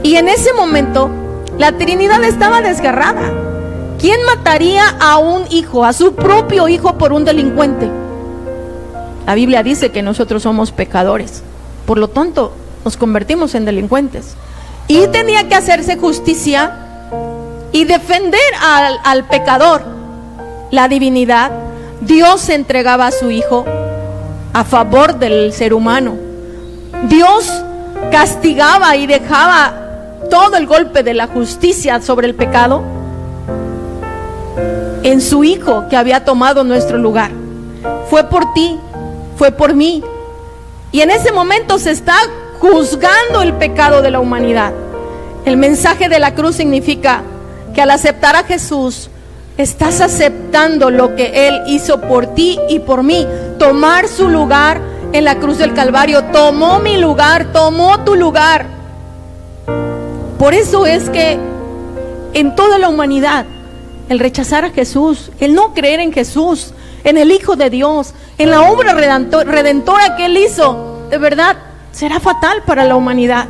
Y 0.02 0.16
en 0.16 0.30
ese 0.30 0.54
momento 0.54 1.12
la 1.60 1.74
Trinidad 1.74 2.24
estaba 2.24 2.62
desgarrada. 2.62 3.22
¿Quién 4.00 4.20
mataría 4.26 4.84
a 5.00 5.18
un 5.18 5.44
hijo, 5.52 5.86
a 5.86 5.94
su 5.94 6.16
propio 6.16 6.68
hijo 6.70 6.98
por 6.98 7.14
un 7.14 7.26
delincuente? 7.26 7.88
La 9.28 9.36
Biblia 9.36 9.62
dice 9.62 9.92
que 9.92 10.02
nosotros 10.02 10.42
somos 10.42 10.72
pecadores. 10.72 11.44
Por 11.86 12.00
lo 12.00 12.08
tanto, 12.08 12.54
nos 12.84 12.98
convertimos 12.98 13.54
en 13.54 13.66
delincuentes. 13.66 14.34
Y 14.88 15.06
tenía 15.08 15.48
que 15.48 15.56
hacerse 15.56 15.98
justicia 15.98 16.74
y 17.72 17.84
defender 17.84 18.40
al, 18.60 19.00
al 19.04 19.28
pecador. 19.28 20.01
La 20.72 20.88
divinidad, 20.88 21.52
Dios 22.00 22.48
entregaba 22.48 23.08
a 23.08 23.12
su 23.12 23.30
Hijo 23.30 23.66
a 24.54 24.64
favor 24.64 25.20
del 25.20 25.52
ser 25.52 25.74
humano. 25.74 26.16
Dios 27.10 27.52
castigaba 28.10 28.96
y 28.96 29.06
dejaba 29.06 29.74
todo 30.30 30.56
el 30.56 30.68
golpe 30.68 31.04
de 31.04 31.14
la 31.14 31.28
justicia 31.28 32.02
sobre 32.02 32.28
el 32.28 32.36
pecado 32.36 32.82
en 35.04 35.20
su 35.20 35.44
Hijo 35.44 35.90
que 35.90 35.98
había 35.98 36.24
tomado 36.24 36.64
nuestro 36.64 36.98
lugar. 36.98 37.32
Fue 38.10 38.24
por 38.24 38.54
ti, 38.54 38.80
fue 39.36 39.52
por 39.52 39.74
mí. 39.74 40.02
Y 40.94 41.02
en 41.02 41.12
ese 41.12 41.34
momento 41.34 41.80
se 41.80 41.92
está 41.92 42.16
juzgando 42.60 43.42
el 43.42 43.54
pecado 43.54 44.02
de 44.02 44.12
la 44.12 44.22
humanidad. 44.22 44.72
El 45.44 45.58
mensaje 45.58 46.08
de 46.08 46.20
la 46.20 46.34
cruz 46.34 46.56
significa 46.56 47.24
que 47.74 47.82
al 47.82 47.92
aceptar 47.92 48.38
a 48.38 48.44
Jesús, 48.44 49.10
estás 49.62 50.02
aceptando 50.02 50.90
lo 50.90 51.16
que 51.16 51.48
Él 51.48 51.62
hizo 51.68 52.02
por 52.02 52.34
ti 52.34 52.60
y 52.70 52.80
por 52.80 53.04
mí. 53.04 53.28
Tomar 53.60 54.08
su 54.08 54.28
lugar 54.28 54.82
en 55.14 55.26
la 55.26 55.40
cruz 55.40 55.58
del 55.58 55.74
Calvario. 55.74 56.24
Tomó 56.26 56.80
mi 56.80 56.98
lugar, 56.98 57.52
tomó 57.52 58.04
tu 58.04 58.16
lugar. 58.16 58.66
Por 60.38 60.54
eso 60.54 60.86
es 60.86 61.10
que 61.10 61.40
en 62.34 62.56
toda 62.56 62.78
la 62.78 62.90
humanidad, 62.90 63.46
el 64.10 64.20
rechazar 64.20 64.66
a 64.66 64.72
Jesús, 64.72 65.32
el 65.40 65.54
no 65.54 65.74
creer 65.74 66.00
en 66.00 66.12
Jesús, 66.12 66.74
en 67.04 67.18
el 67.18 67.32
Hijo 67.32 67.56
de 67.56 67.70
Dios, 67.70 68.14
en 68.38 68.50
la 68.50 68.62
obra 68.62 68.94
redentora 68.94 70.16
que 70.16 70.26
Él 70.26 70.38
hizo, 70.38 71.08
de 71.10 71.18
verdad, 71.18 71.58
será 71.92 72.20
fatal 72.20 72.64
para 72.66 72.86
la 72.86 72.96
humanidad. 72.96 73.48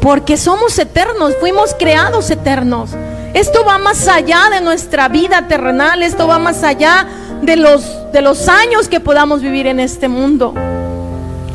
Porque 0.00 0.36
somos 0.36 0.78
eternos, 0.78 1.34
fuimos 1.40 1.74
creados 1.78 2.30
eternos. 2.30 2.90
Esto 3.38 3.64
va 3.64 3.78
más 3.78 4.08
allá 4.08 4.50
de 4.50 4.60
nuestra 4.60 5.06
vida 5.06 5.46
terrenal, 5.46 6.02
esto 6.02 6.26
va 6.26 6.40
más 6.40 6.64
allá 6.64 7.06
de 7.40 7.54
los, 7.54 7.84
de 8.10 8.20
los 8.20 8.48
años 8.48 8.88
que 8.88 8.98
podamos 8.98 9.42
vivir 9.42 9.68
en 9.68 9.78
este 9.78 10.08
mundo. 10.08 10.54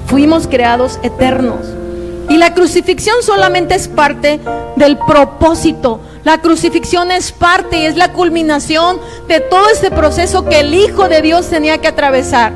Fuimos 0.07 0.47
creados 0.47 0.97
eternos. 1.03 1.59
Y 2.29 2.37
la 2.37 2.53
crucifixión 2.53 3.17
solamente 3.21 3.75
es 3.75 3.89
parte 3.89 4.39
del 4.77 4.97
propósito. 4.97 5.99
La 6.23 6.37
crucifixión 6.37 7.11
es 7.11 7.33
parte 7.33 7.79
y 7.79 7.85
es 7.85 7.97
la 7.97 8.13
culminación 8.13 9.01
de 9.27 9.41
todo 9.41 9.69
este 9.69 9.91
proceso 9.91 10.45
que 10.45 10.61
el 10.61 10.73
Hijo 10.73 11.09
de 11.09 11.21
Dios 11.21 11.49
tenía 11.49 11.79
que 11.79 11.89
atravesar. 11.89 12.53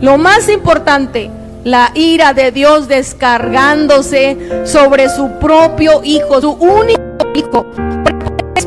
Lo 0.00 0.18
más 0.18 0.48
importante, 0.48 1.32
la 1.64 1.90
ira 1.94 2.32
de 2.32 2.52
Dios 2.52 2.86
descargándose 2.86 4.62
sobre 4.64 5.08
su 5.08 5.32
propio 5.40 6.00
Hijo, 6.04 6.40
su 6.40 6.52
único 6.52 7.02
Hijo, 7.34 7.66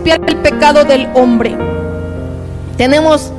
el 0.10 0.38
pecado 0.38 0.84
del 0.84 1.08
hombre. 1.14 1.56
Tenemos 2.78 3.32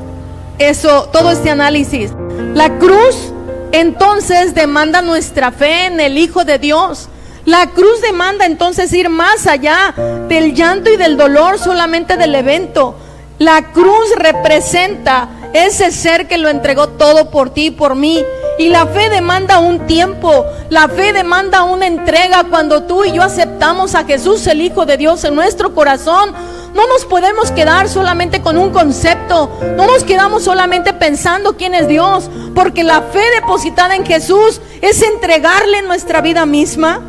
eso, 0.57 1.09
todo 1.11 1.31
este 1.31 1.49
análisis. 1.49 2.11
La 2.53 2.77
cruz 2.79 3.33
entonces 3.71 4.55
demanda 4.55 5.01
nuestra 5.01 5.51
fe 5.51 5.87
en 5.87 5.99
el 5.99 6.17
Hijo 6.17 6.45
de 6.45 6.59
Dios. 6.59 7.09
La 7.45 7.67
cruz 7.71 8.01
demanda 8.01 8.45
entonces 8.45 8.93
ir 8.93 9.09
más 9.09 9.47
allá 9.47 9.93
del 10.29 10.53
llanto 10.53 10.89
y 10.89 10.95
del 10.95 11.17
dolor 11.17 11.59
solamente 11.59 12.15
del 12.15 12.35
evento. 12.35 12.95
La 13.39 13.73
cruz 13.73 14.15
representa 14.15 15.27
ese 15.53 15.91
ser 15.91 16.27
que 16.27 16.37
lo 16.37 16.49
entregó 16.49 16.89
todo 16.89 17.29
por 17.29 17.49
ti 17.49 17.65
y 17.65 17.71
por 17.71 17.95
mí. 17.95 18.23
Y 18.59 18.69
la 18.69 18.85
fe 18.85 19.09
demanda 19.09 19.59
un 19.59 19.87
tiempo, 19.87 20.45
la 20.69 20.87
fe 20.87 21.11
demanda 21.11 21.63
una 21.63 21.87
entrega 21.87 22.45
cuando 22.49 22.83
tú 22.83 23.03
y 23.03 23.11
yo 23.11 23.23
aceptamos 23.23 23.95
a 23.95 24.05
Jesús, 24.05 24.45
el 24.45 24.61
Hijo 24.61 24.85
de 24.85 24.97
Dios, 24.97 25.23
en 25.23 25.33
nuestro 25.35 25.73
corazón. 25.73 26.33
No 26.73 26.87
nos 26.87 27.05
podemos 27.05 27.51
quedar 27.51 27.87
solamente 27.87 28.41
con 28.41 28.57
un 28.57 28.71
concepto, 28.71 29.49
no 29.77 29.85
nos 29.85 30.03
quedamos 30.03 30.43
solamente 30.43 30.93
pensando 30.93 31.55
quién 31.55 31.75
es 31.75 31.87
Dios, 31.87 32.29
porque 32.55 32.83
la 32.83 33.01
fe 33.01 33.23
depositada 33.39 33.95
en 33.95 34.05
Jesús 34.05 34.59
es 34.81 35.01
entregarle 35.03 35.83
nuestra 35.83 36.21
vida 36.21 36.45
misma, 36.45 36.99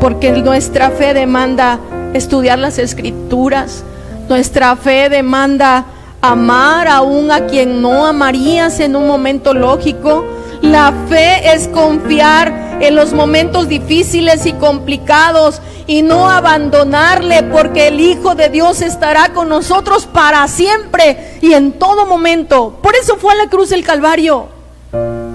porque 0.00 0.32
nuestra 0.32 0.90
fe 0.90 1.14
demanda 1.14 1.78
estudiar 2.12 2.58
las 2.58 2.78
escrituras, 2.78 3.82
nuestra 4.28 4.76
fe 4.76 5.08
demanda 5.08 5.86
amar 6.22 6.88
aún 6.88 7.30
a 7.30 7.46
quien 7.46 7.82
no 7.82 8.06
amarías 8.06 8.80
en 8.80 8.96
un 8.96 9.06
momento 9.06 9.52
lógico. 9.52 10.24
La 10.62 10.92
fe 11.08 11.52
es 11.52 11.66
confiar 11.68 12.71
en 12.82 12.96
los 12.96 13.12
momentos 13.12 13.68
difíciles 13.68 14.44
y 14.44 14.52
complicados 14.54 15.62
y 15.86 16.02
no 16.02 16.28
abandonarle 16.28 17.44
porque 17.44 17.88
el 17.88 18.00
Hijo 18.00 18.34
de 18.34 18.48
Dios 18.48 18.82
estará 18.82 19.32
con 19.32 19.48
nosotros 19.48 20.06
para 20.06 20.46
siempre 20.48 21.38
y 21.40 21.52
en 21.52 21.72
todo 21.72 22.06
momento. 22.06 22.78
Por 22.82 22.94
eso 22.96 23.16
fue 23.16 23.32
a 23.32 23.36
la 23.36 23.48
cruz 23.48 23.70
del 23.70 23.84
Calvario. 23.84 24.48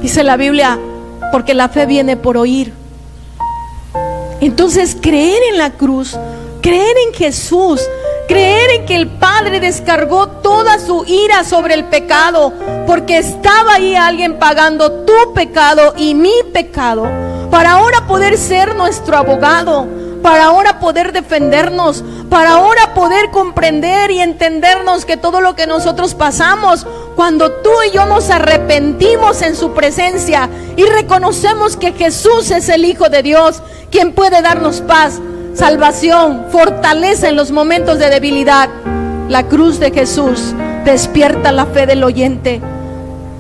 Dice 0.02 0.24
la 0.24 0.36
Biblia, 0.36 0.78
porque 1.32 1.54
la 1.54 1.70
fe 1.70 1.86
viene 1.86 2.18
por 2.18 2.38
oír. 2.38 2.74
Entonces 4.42 4.96
creer 5.02 5.42
en 5.52 5.58
la 5.58 5.72
cruz, 5.72 6.18
creer 6.62 6.96
en 7.08 7.14
Jesús, 7.14 7.82
Creer 8.28 8.72
en 8.72 8.86
que 8.86 8.96
el 8.98 9.08
Padre 9.08 9.62
descargó 9.62 10.28
toda 10.28 10.80
su 10.80 11.06
ira 11.06 11.46
sobre 11.46 11.76
el 11.76 11.86
pecado, 11.86 12.52
porque 12.86 13.18
estaba 13.18 13.76
ahí 13.76 13.96
alguien 13.96 14.38
pagando 14.38 14.92
tu 15.06 15.34
pecado 15.34 15.94
y 15.96 16.14
mi 16.14 16.34
pecado, 16.52 17.08
para 17.50 17.74
ahora 17.74 18.08
poder 18.08 18.38
ser 18.38 18.76
nuestro 18.76 19.18
abogado, 19.18 19.88
para 20.22 20.46
ahora 20.46 20.80
poder 20.80 21.14
defendernos, 21.14 22.04
para 22.30 22.52
ahora 22.52 22.94
poder 22.94 23.32
comprender 23.32 24.12
y 24.12 24.20
entendernos 24.20 25.06
que 25.06 25.18
todo 25.18 25.42
lo 25.42 25.56
que 25.56 25.68
nosotros 25.68 26.16
pasamos, 26.16 26.86
cuando 27.16 27.52
tú 27.52 27.72
y 27.88 27.92
yo 27.96 28.06
nos 28.06 28.30
arrepentimos 28.30 29.42
en 29.42 29.56
su 29.56 29.74
presencia 29.74 30.50
y 30.76 30.84
reconocemos 30.84 31.78
que 31.78 31.94
Jesús 31.94 32.52
es 32.52 32.70
el 32.70 32.86
Hijo 32.86 33.10
de 33.10 33.24
Dios, 33.24 33.62
quien 33.90 34.14
puede 34.14 34.42
darnos 34.42 34.82
paz, 34.82 35.20
salvación, 35.54 36.46
fortaleza 36.52 37.30
en 37.30 37.36
los 37.36 37.52
momentos 37.52 37.98
de 38.00 38.10
debilidad. 38.10 38.70
La 39.30 39.48
cruz 39.48 39.80
de 39.80 39.92
Jesús 39.92 40.54
despierta 40.86 41.52
la 41.52 41.66
fe 41.66 41.86
del 41.86 42.04
oyente. 42.04 42.62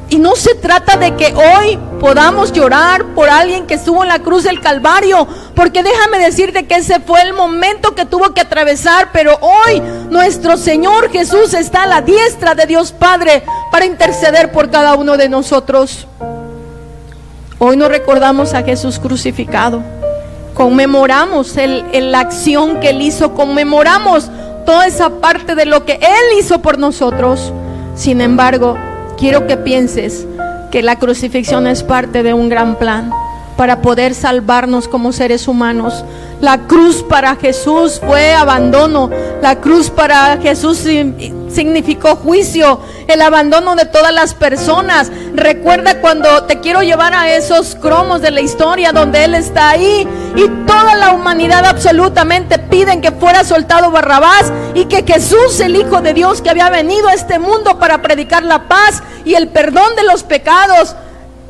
Y 0.10 0.18
no 0.18 0.36
se 0.36 0.56
trata 0.56 0.98
de 0.98 1.16
que 1.16 1.34
hoy 1.36 1.78
podamos 2.00 2.51
llorar 2.51 3.06
por 3.16 3.30
alguien 3.30 3.66
que 3.66 3.75
estuvo 3.75 4.04
en 4.04 4.10
la 4.10 4.20
cruz 4.20 4.44
del 4.44 4.62
Calvario, 4.62 5.27
porque 5.56 5.84
déjame 5.84 6.20
decirte 6.20 6.66
que 6.66 6.75
ese 6.75 7.00
fue 7.00 7.22
el 7.22 7.34
momento 7.34 7.96
que 7.96 8.06
tuvo 8.06 8.34
que 8.34 8.42
atravesar, 8.42 9.10
pero 9.12 9.38
hoy 9.42 9.82
nuestro 10.10 10.58
Señor 10.58 11.10
Jesús 11.12 11.54
está 11.54 11.84
a 11.84 11.88
la 11.88 12.01
diestra 12.01 12.56
de 12.56 12.66
Dios 12.66 12.92
Padre 12.92 13.44
para 13.72 13.86
interceder 13.86 14.51
por 14.51 14.70
cada 14.70 14.96
uno 14.96 15.18
de 15.18 15.30
nosotros. 15.30 16.08
Hoy 17.60 17.75
nos 17.75 17.89
recordamos 17.89 18.54
a 18.54 18.63
Jesús 18.63 19.00
crucificado 19.00 19.84
conmemoramos 20.58 21.56
la 21.94 22.20
acción 22.20 22.80
que 22.80 22.89
Él 22.89 23.04
hizo, 23.04 23.36
conmemoramos 23.36 24.32
toda 24.66 24.88
esa 24.88 25.12
parte 25.22 25.54
de 25.54 25.68
lo 25.68 25.86
que 25.86 26.00
Él 26.01 26.39
hizo 26.39 26.63
por 26.63 26.80
nosotros. 26.80 27.54
Sin 27.96 28.22
embargo, 28.22 28.75
quiero 29.20 29.46
que 29.46 29.56
pienses 29.56 30.25
que 30.71 30.81
la 30.81 30.97
crucifixión 30.97 31.67
es 31.67 31.83
parte 31.83 32.24
de 32.24 32.33
un 32.33 32.50
gran 32.50 32.77
plan, 32.77 33.12
para 33.58 33.82
poder 33.82 34.14
salvarnos 34.14 34.88
como 34.88 35.12
seres 35.12 35.48
humanos. 35.48 36.06
La 36.40 36.60
cruz 36.68 37.04
para 37.04 37.36
Jesús 37.36 38.00
fue 38.06 38.34
abandono. 38.34 39.10
La 39.42 39.60
cruz 39.60 39.90
para 39.90 40.38
Jesús 40.38 40.78
significó 40.78 42.16
juicio, 42.16 42.80
el 43.08 43.22
abandono 43.24 43.76
de 43.76 43.86
todas 43.86 44.14
las 44.14 44.36
personas. 44.36 45.12
Recuerda 45.34 46.00
cuando 46.00 46.44
te 46.44 46.60
quiero 46.60 46.84
llevar 46.84 47.16
a 47.16 47.34
esos 47.36 47.74
cromos 47.76 48.22
de 48.22 48.30
la 48.30 48.42
historia 48.42 48.92
donde 48.92 49.26
Él 49.26 49.34
está 49.34 49.72
ahí 49.72 50.08
y 50.36 50.48
toda 50.68 50.94
la 50.96 51.14
humanidad 51.14 51.66
absolutamente 51.66 52.60
piden 52.60 53.02
que 53.02 53.12
fuera 53.12 53.44
soltado 53.44 53.90
Barrabás 53.90 54.54
y 54.76 54.86
que 54.86 55.04
Jesús, 55.04 55.60
el 55.60 55.76
Hijo 55.76 56.02
de 56.02 56.14
Dios 56.14 56.42
que 56.42 56.52
había 56.52 56.70
venido 56.70 57.08
a 57.08 57.16
este 57.16 57.40
mundo 57.40 57.80
para 57.80 58.04
predicar 58.04 58.44
la 58.44 58.68
paz 58.68 59.02
y 59.26 59.34
el 59.34 59.48
perdón 59.48 59.96
de 59.96 60.04
los 60.04 60.22
pecados, 60.22 60.96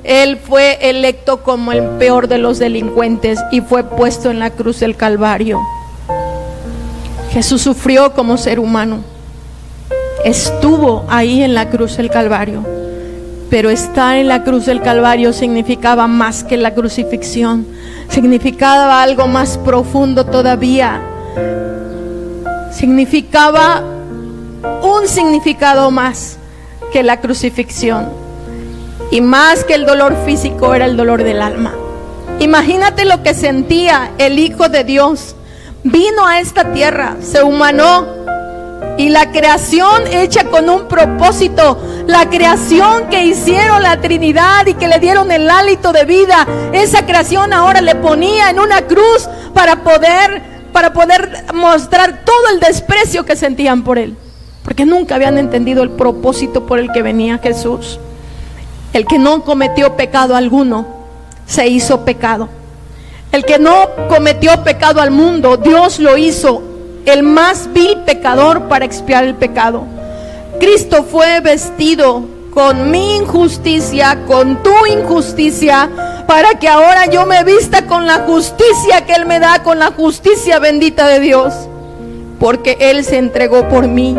él 0.08 0.38
fue 0.38 0.78
electo 0.90 1.44
como 1.44 1.74
el 1.74 1.84
peor 2.00 2.30
de 2.30 2.38
los 2.38 2.60
delincuentes 2.60 3.40
y 3.52 3.60
fue 3.60 3.84
puesto 3.84 4.32
en 4.32 4.40
la 4.40 4.52
cruz 4.52 4.80
del 4.80 4.96
Calvario. 4.96 5.60
Jesús 7.32 7.62
sufrió 7.62 8.14
como 8.14 8.38
ser 8.38 8.58
humano. 8.58 9.00
Estuvo 10.24 11.06
ahí 11.10 11.44
en 11.44 11.54
la 11.54 11.70
cruz 11.70 11.98
del 11.98 12.10
Calvario. 12.10 12.64
Pero 13.50 13.70
estar 13.70 14.16
en 14.16 14.30
la 14.30 14.46
cruz 14.46 14.66
del 14.66 14.82
Calvario 14.82 15.34
significaba 15.34 16.08
más 16.08 16.46
que 16.46 16.56
la 16.56 16.74
crucifixión. 16.74 17.68
Significaba 18.08 19.04
algo 19.04 19.28
más 19.28 19.58
profundo 19.58 20.26
todavía. 20.26 21.02
Significaba 22.72 23.84
un 24.82 25.06
significado 25.06 25.92
más 25.92 26.38
que 26.94 27.04
la 27.04 27.20
crucifixión. 27.20 28.27
Y 29.12 29.22
más 29.22 29.64
que 29.64 29.76
el 29.76 29.86
dolor 29.86 30.16
físico 30.26 30.74
era 30.74 30.86
el 30.86 30.98
dolor 30.98 31.24
del 31.24 31.42
alma. 31.42 31.74
Imagínate 32.40 33.06
lo 33.06 33.24
que 33.24 33.34
sentía 33.34 34.12
el 34.18 34.38
Hijo 34.38 34.70
de 34.70 34.84
Dios. 34.84 35.36
Vino 35.84 36.28
a 36.28 36.40
esta 36.40 36.74
tierra, 36.74 37.16
se 37.22 37.42
humanó. 37.42 38.06
Y 38.98 39.10
la 39.10 39.32
creación 39.32 40.08
hecha 40.12 40.46
con 40.46 40.70
un 40.70 40.88
propósito, 40.88 41.80
la 42.08 42.30
creación 42.30 43.10
que 43.10 43.26
hicieron 43.26 43.84
la 43.84 44.02
Trinidad 44.02 44.66
y 44.66 44.74
que 44.74 44.88
le 44.88 45.00
dieron 45.00 45.32
el 45.32 45.50
hálito 45.50 45.94
de 45.94 46.04
vida, 46.06 46.48
esa 46.74 47.06
creación 47.06 47.54
ahora 47.54 47.82
le 47.82 47.96
ponía 47.96 48.50
en 48.50 48.60
una 48.60 48.82
cruz 48.82 49.30
para 49.54 49.84
poder 49.84 50.58
para 50.78 50.94
poder 50.94 51.46
mostrar 51.56 52.24
todo 52.24 52.50
el 52.54 52.60
desprecio 52.60 53.26
que 53.26 53.36
sentían 53.36 53.84
por 53.84 53.98
él, 53.98 54.16
porque 54.64 54.86
nunca 54.86 55.16
habían 55.16 55.40
entendido 55.40 55.82
el 55.82 55.90
propósito 55.90 56.68
por 56.68 56.78
el 56.78 56.92
que 56.92 57.02
venía 57.02 57.40
Jesús. 57.40 58.00
El 58.94 59.06
que 59.06 59.20
no 59.20 59.44
cometió 59.44 59.96
pecado 59.96 60.36
alguno, 60.36 60.86
se 61.46 61.68
hizo 61.68 62.06
pecado. 62.06 62.50
El 63.32 63.46
que 63.46 63.60
no 63.60 63.90
cometió 64.10 64.64
pecado 64.64 65.02
al 65.02 65.12
mundo, 65.12 65.58
Dios 65.58 66.00
lo 66.00 66.18
hizo 66.18 66.64
el 67.06 67.24
más 67.24 67.72
vil 67.72 67.98
pecador 68.06 68.64
para 68.64 68.86
expiar 68.86 69.24
el 69.24 69.36
pecado. 69.36 69.84
Cristo 70.60 71.04
fue 71.04 71.40
vestido 71.40 72.24
con 72.54 72.90
mi 72.92 73.18
injusticia, 73.18 74.26
con 74.28 74.62
tu 74.64 74.74
injusticia, 74.88 75.90
para 76.28 76.56
que 76.56 76.68
ahora 76.68 77.06
yo 77.06 77.26
me 77.26 77.44
vista 77.44 77.86
con 77.86 78.08
la 78.08 78.20
justicia 78.22 79.06
que 79.06 79.14
Él 79.14 79.26
me 79.26 79.40
da, 79.40 79.64
con 79.64 79.80
la 79.80 79.92
justicia 79.92 80.60
bendita 80.60 81.08
de 81.08 81.20
Dios, 81.20 81.54
porque 82.40 82.78
Él 82.80 83.06
se 83.06 83.18
entregó 83.18 83.70
por 83.70 83.88
mí. 83.88 84.18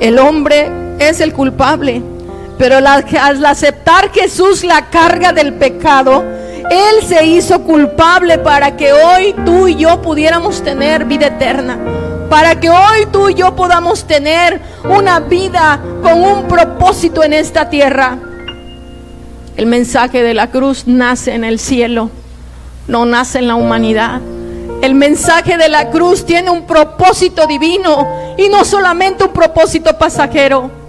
El 0.00 0.18
hombre 0.18 0.70
es 0.98 1.20
el 1.20 1.32
culpable. 1.32 2.02
Pero 2.58 2.76
al 2.76 3.44
aceptar 3.44 4.10
Jesús 4.12 4.64
la 4.64 4.90
carga 4.90 5.32
del 5.32 5.54
pecado, 5.54 6.24
Él 6.70 7.06
se 7.06 7.24
hizo 7.26 7.62
culpable 7.62 8.38
para 8.38 8.76
que 8.76 8.92
hoy 8.92 9.34
tú 9.44 9.68
y 9.68 9.76
yo 9.76 10.00
pudiéramos 10.00 10.62
tener 10.62 11.04
vida 11.04 11.26
eterna. 11.26 11.78
Para 12.28 12.58
que 12.58 12.70
hoy 12.70 13.06
tú 13.12 13.28
y 13.28 13.34
yo 13.34 13.54
podamos 13.54 14.04
tener 14.04 14.60
una 14.84 15.20
vida 15.20 15.80
con 16.02 16.22
un 16.24 16.44
propósito 16.48 17.22
en 17.22 17.32
esta 17.34 17.68
tierra. 17.68 18.18
El 19.56 19.66
mensaje 19.66 20.22
de 20.22 20.32
la 20.32 20.50
cruz 20.50 20.86
nace 20.86 21.34
en 21.34 21.44
el 21.44 21.58
cielo, 21.58 22.10
no 22.88 23.04
nace 23.04 23.38
en 23.38 23.48
la 23.48 23.54
humanidad. 23.54 24.20
El 24.82 24.94
mensaje 24.94 25.58
de 25.58 25.68
la 25.68 25.90
cruz 25.90 26.24
tiene 26.24 26.50
un 26.50 26.66
propósito 26.66 27.46
divino 27.46 28.34
y 28.36 28.48
no 28.48 28.64
solamente 28.64 29.24
un 29.24 29.32
propósito 29.32 29.96
pasajero. 29.98 30.81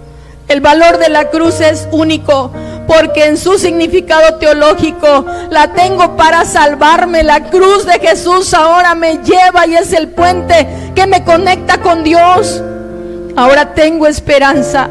El 0.48 0.60
valor 0.60 0.98
de 0.98 1.08
la 1.08 1.30
cruz 1.30 1.60
es 1.60 1.88
único 1.90 2.50
porque 2.86 3.24
en 3.24 3.38
su 3.38 3.58
significado 3.58 4.36
teológico 4.36 5.24
la 5.50 5.72
tengo 5.72 6.16
para 6.16 6.44
salvarme. 6.44 7.22
La 7.22 7.44
cruz 7.44 7.86
de 7.86 7.98
Jesús 7.98 8.52
ahora 8.52 8.94
me 8.94 9.18
lleva 9.18 9.66
y 9.66 9.74
es 9.74 9.92
el 9.92 10.08
puente 10.08 10.66
que 10.94 11.06
me 11.06 11.24
conecta 11.24 11.78
con 11.78 12.04
Dios. 12.04 12.62
Ahora 13.36 13.74
tengo 13.74 14.06
esperanza. 14.06 14.88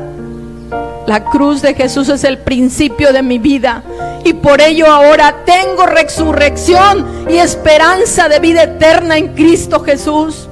La 1.06 1.26
cruz 1.26 1.62
de 1.62 1.74
Jesús 1.74 2.10
es 2.10 2.24
el 2.24 2.40
principio 2.40 3.14
de 3.14 3.22
mi 3.22 3.38
vida 3.38 3.84
y 4.24 4.34
por 4.34 4.62
ello 4.62 4.88
ahora 4.88 5.44
tengo 5.46 5.86
resurrección 5.86 7.28
y 7.30 7.38
esperanza 7.38 8.30
de 8.30 8.40
vida 8.40 8.64
eterna 8.64 9.18
en 9.18 9.30
Cristo 9.30 9.82
Jesús. 9.82 10.48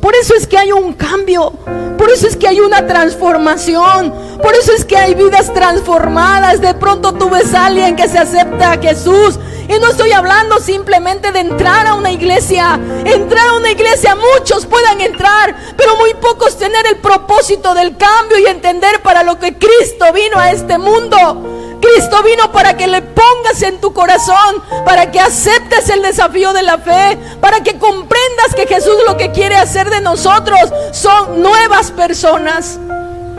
Por 0.00 0.14
eso 0.14 0.34
es 0.34 0.46
que 0.46 0.58
hay 0.58 0.72
un 0.72 0.92
cambio. 0.92 1.52
Por 1.98 2.10
eso 2.10 2.28
es 2.28 2.36
que 2.36 2.46
hay 2.46 2.60
una 2.60 2.86
transformación. 2.86 4.14
Por 4.40 4.54
eso 4.54 4.72
es 4.72 4.84
que 4.84 4.96
hay 4.96 5.14
vidas 5.14 5.52
transformadas. 5.52 6.60
De 6.60 6.74
pronto 6.74 7.14
tú 7.14 7.28
ves 7.28 7.52
a 7.54 7.66
alguien 7.66 7.96
que 7.96 8.08
se 8.08 8.18
acepta 8.18 8.72
a 8.72 8.78
Jesús. 8.78 9.38
Y 9.68 9.78
no 9.80 9.88
estoy 9.90 10.12
hablando 10.12 10.60
simplemente 10.60 11.32
de 11.32 11.40
entrar 11.40 11.86
a 11.86 11.94
una 11.94 12.10
iglesia. 12.10 12.80
Entrar 13.04 13.48
a 13.48 13.54
una 13.54 13.70
iglesia, 13.70 14.16
muchos 14.16 14.64
puedan 14.64 15.00
entrar, 15.00 15.54
pero 15.76 15.96
muy 15.96 16.14
pocos 16.14 16.56
tener 16.56 16.86
el 16.86 16.96
propósito 16.96 17.74
del 17.74 17.96
cambio 17.96 18.38
y 18.38 18.46
entender 18.46 19.02
para 19.02 19.22
lo 19.22 19.38
que 19.38 19.58
Cristo 19.58 20.06
vino 20.14 20.38
a 20.38 20.52
este 20.52 20.78
mundo. 20.78 21.57
Cristo 21.80 22.22
vino 22.22 22.50
para 22.52 22.76
que 22.76 22.86
le 22.86 23.02
pongas 23.02 23.62
en 23.62 23.80
tu 23.80 23.92
corazón, 23.92 24.62
para 24.84 25.10
que 25.10 25.20
aceptes 25.20 25.88
el 25.90 26.02
desafío 26.02 26.52
de 26.52 26.62
la 26.62 26.78
fe, 26.78 27.18
para 27.40 27.62
que 27.62 27.78
comprendas 27.78 28.54
que 28.56 28.66
Jesús 28.66 28.96
lo 29.06 29.16
que 29.16 29.30
quiere 29.30 29.56
hacer 29.56 29.90
de 29.90 30.00
nosotros 30.00 30.58
son 30.92 31.42
nuevas 31.42 31.90
personas. 31.90 32.78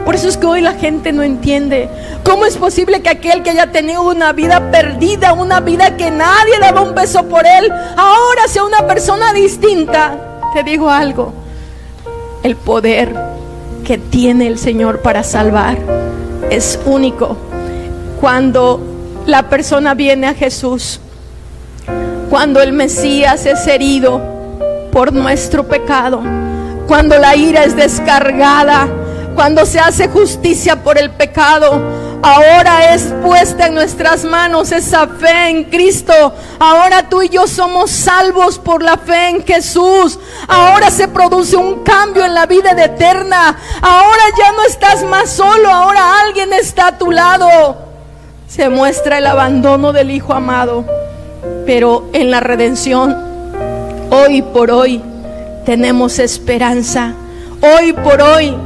Por 0.04 0.14
eso 0.14 0.28
es 0.28 0.36
que 0.36 0.46
hoy 0.46 0.60
la 0.60 0.72
gente 0.72 1.12
no 1.12 1.22
entiende 1.22 1.88
cómo 2.24 2.46
es 2.46 2.56
posible 2.56 3.02
que 3.02 3.10
aquel 3.10 3.42
que 3.42 3.50
haya 3.50 3.70
tenido 3.70 4.02
una 4.02 4.32
vida 4.32 4.70
perdida, 4.70 5.34
una 5.34 5.60
vida 5.60 5.96
que 5.96 6.10
nadie 6.10 6.58
daba 6.58 6.80
un 6.80 6.94
beso 6.94 7.24
por 7.24 7.46
él, 7.46 7.70
ahora 7.96 8.48
sea 8.48 8.64
una 8.64 8.86
persona 8.86 9.32
distinta. 9.32 10.16
Te 10.54 10.62
digo 10.62 10.90
algo, 10.90 11.34
el 12.42 12.56
poder 12.56 13.14
que 13.84 13.98
tiene 13.98 14.46
el 14.46 14.58
Señor 14.58 15.00
para 15.00 15.22
salvar 15.22 15.76
es 16.50 16.78
único 16.86 17.36
cuando 18.20 18.80
la 19.26 19.48
persona 19.48 19.94
viene 19.94 20.28
a 20.28 20.34
Jesús, 20.34 21.00
cuando 22.28 22.60
el 22.60 22.72
Mesías 22.72 23.46
es 23.46 23.66
herido 23.66 24.20
por 24.92 25.12
nuestro 25.12 25.66
pecado, 25.66 26.22
cuando 26.86 27.18
la 27.18 27.34
ira 27.34 27.64
es 27.64 27.74
descargada, 27.74 28.88
cuando 29.34 29.64
se 29.64 29.80
hace 29.80 30.08
justicia 30.08 30.82
por 30.82 30.98
el 30.98 31.10
pecado, 31.10 31.80
ahora 32.20 32.92
es 32.94 33.04
puesta 33.22 33.68
en 33.68 33.74
nuestras 33.74 34.24
manos 34.24 34.70
esa 34.70 35.06
fe 35.06 35.48
en 35.48 35.64
Cristo. 35.64 36.12
Ahora 36.58 37.08
tú 37.08 37.22
y 37.22 37.30
yo 37.30 37.46
somos 37.46 37.90
salvos 37.90 38.58
por 38.58 38.82
la 38.82 38.98
fe 38.98 39.30
en 39.30 39.46
Jesús. 39.46 40.18
Ahora 40.46 40.90
se 40.90 41.08
produce 41.08 41.56
un 41.56 41.82
cambio 41.84 42.24
en 42.24 42.34
la 42.34 42.44
vida 42.44 42.72
eterna. 42.72 43.56
Ahora 43.80 44.22
ya 44.36 44.52
no 44.52 44.64
estás 44.64 45.04
más 45.04 45.30
solo, 45.30 45.70
ahora 45.70 46.20
alguien 46.20 46.52
está 46.52 46.88
a 46.88 46.98
tu 46.98 47.10
lado 47.10 47.89
se 48.50 48.68
muestra 48.68 49.18
el 49.18 49.28
abandono 49.28 49.92
del 49.92 50.10
Hijo 50.10 50.34
amado, 50.34 50.84
pero 51.66 52.08
en 52.12 52.32
la 52.32 52.40
redención, 52.40 53.16
hoy 54.10 54.42
por 54.42 54.72
hoy, 54.72 55.00
tenemos 55.64 56.18
esperanza. 56.18 57.14
Hoy 57.62 57.92
por 57.92 58.20
hoy 58.20 58.56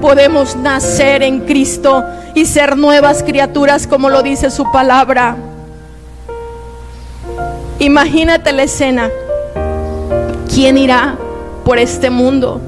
podemos 0.00 0.54
nacer 0.54 1.24
en 1.24 1.40
Cristo 1.40 2.04
y 2.34 2.46
ser 2.46 2.76
nuevas 2.76 3.24
criaturas 3.24 3.88
como 3.88 4.08
lo 4.08 4.22
dice 4.22 4.52
su 4.52 4.70
palabra. 4.70 5.36
Imagínate 7.80 8.52
la 8.52 8.62
escena. 8.62 9.10
¿Quién 10.54 10.78
irá 10.78 11.16
por 11.64 11.78
este 11.78 12.08
mundo? 12.08 12.60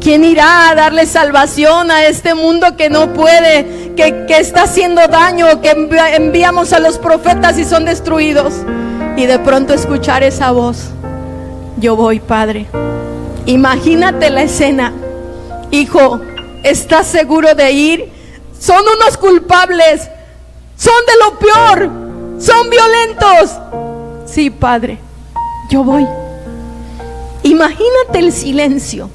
¿Quién 0.00 0.24
irá 0.24 0.70
a 0.70 0.74
darle 0.74 1.06
salvación 1.06 1.90
a 1.90 2.06
este 2.06 2.34
mundo 2.34 2.76
que 2.76 2.88
no 2.88 3.12
puede, 3.12 3.94
que, 3.96 4.26
está 4.28 4.62
haciendo 4.62 5.06
daño, 5.08 5.60
que 5.60 5.70
enviamos 6.14 6.72
a 6.72 6.78
los 6.78 6.98
profetas 6.98 7.58
y 7.58 7.64
son 7.64 7.84
destruidos? 7.84 8.54
Y 9.16 9.26
de 9.26 9.38
pronto 9.40 9.74
escuchar 9.74 10.22
esa 10.22 10.52
voz, 10.52 10.90
yo 11.78 11.96
voy, 11.96 12.20
Padre. 12.20 12.66
Imagínate 13.46 14.30
la 14.30 14.42
escena. 14.42 14.92
Hijo, 15.72 16.20
¿estás 16.62 17.06
seguro 17.08 17.54
de 17.54 17.72
ir? 17.72 18.12
Son 18.58 18.82
unos 18.96 19.16
culpables, 19.16 20.08
son 20.76 20.94
de 21.06 21.12
lo 21.24 21.38
peor, 21.38 21.90
son 22.40 22.70
violentos. 22.70 23.58
Sí, 24.26 24.50
Padre, 24.50 24.98
yo 25.70 25.82
voy. 25.82 26.06
Imagínate 27.42 28.18
el 28.20 28.32
silencio. 28.32 29.10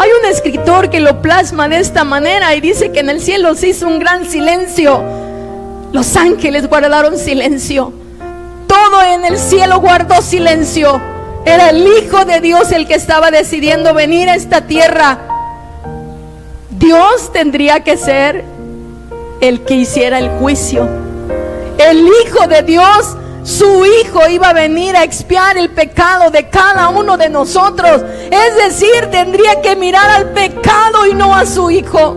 Hay 0.00 0.10
un 0.12 0.26
escritor 0.26 0.90
que 0.90 1.00
lo 1.00 1.20
plasma 1.20 1.68
de 1.68 1.80
esta 1.80 2.04
manera 2.04 2.54
y 2.54 2.60
dice 2.60 2.92
que 2.92 3.00
en 3.00 3.10
el 3.10 3.20
cielo 3.20 3.56
se 3.56 3.70
hizo 3.70 3.88
un 3.88 3.98
gran 3.98 4.24
silencio. 4.30 5.02
Los 5.92 6.16
ángeles 6.16 6.68
guardaron 6.68 7.18
silencio. 7.18 7.92
Todo 8.68 9.02
en 9.02 9.24
el 9.24 9.36
cielo 9.36 9.80
guardó 9.80 10.22
silencio. 10.22 11.00
Era 11.44 11.70
el 11.70 11.84
Hijo 11.84 12.24
de 12.24 12.40
Dios 12.40 12.70
el 12.70 12.86
que 12.86 12.94
estaba 12.94 13.32
decidiendo 13.32 13.92
venir 13.92 14.28
a 14.28 14.36
esta 14.36 14.68
tierra. 14.68 15.18
Dios 16.70 17.32
tendría 17.32 17.80
que 17.80 17.96
ser 17.96 18.44
el 19.40 19.64
que 19.64 19.74
hiciera 19.74 20.20
el 20.20 20.28
juicio. 20.28 20.88
El 21.76 22.06
Hijo 22.06 22.46
de 22.46 22.62
Dios 22.62 23.16
su 23.48 23.86
Hijo 23.86 24.28
iba 24.28 24.50
a 24.50 24.52
venir 24.52 24.94
a 24.94 25.04
expiar 25.04 25.56
el 25.56 25.70
pecado 25.70 26.30
de 26.30 26.50
cada 26.50 26.90
uno 26.90 27.16
de 27.16 27.30
nosotros. 27.30 28.02
Es 28.30 28.56
decir, 28.56 29.08
tendría 29.10 29.62
que 29.62 29.74
mirar 29.74 30.10
al 30.10 30.32
pecado 30.32 31.06
y 31.06 31.14
no 31.14 31.34
a 31.34 31.46
su 31.46 31.70
Hijo. 31.70 32.14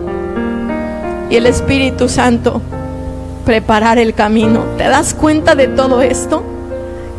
Y 1.30 1.36
el 1.36 1.46
Espíritu 1.46 2.10
Santo 2.10 2.60
preparar 3.46 3.98
el 3.98 4.12
camino. 4.12 4.62
¿Te 4.76 4.84
das 4.84 5.14
cuenta 5.14 5.54
de 5.54 5.68
todo 5.68 6.02
esto? 6.02 6.42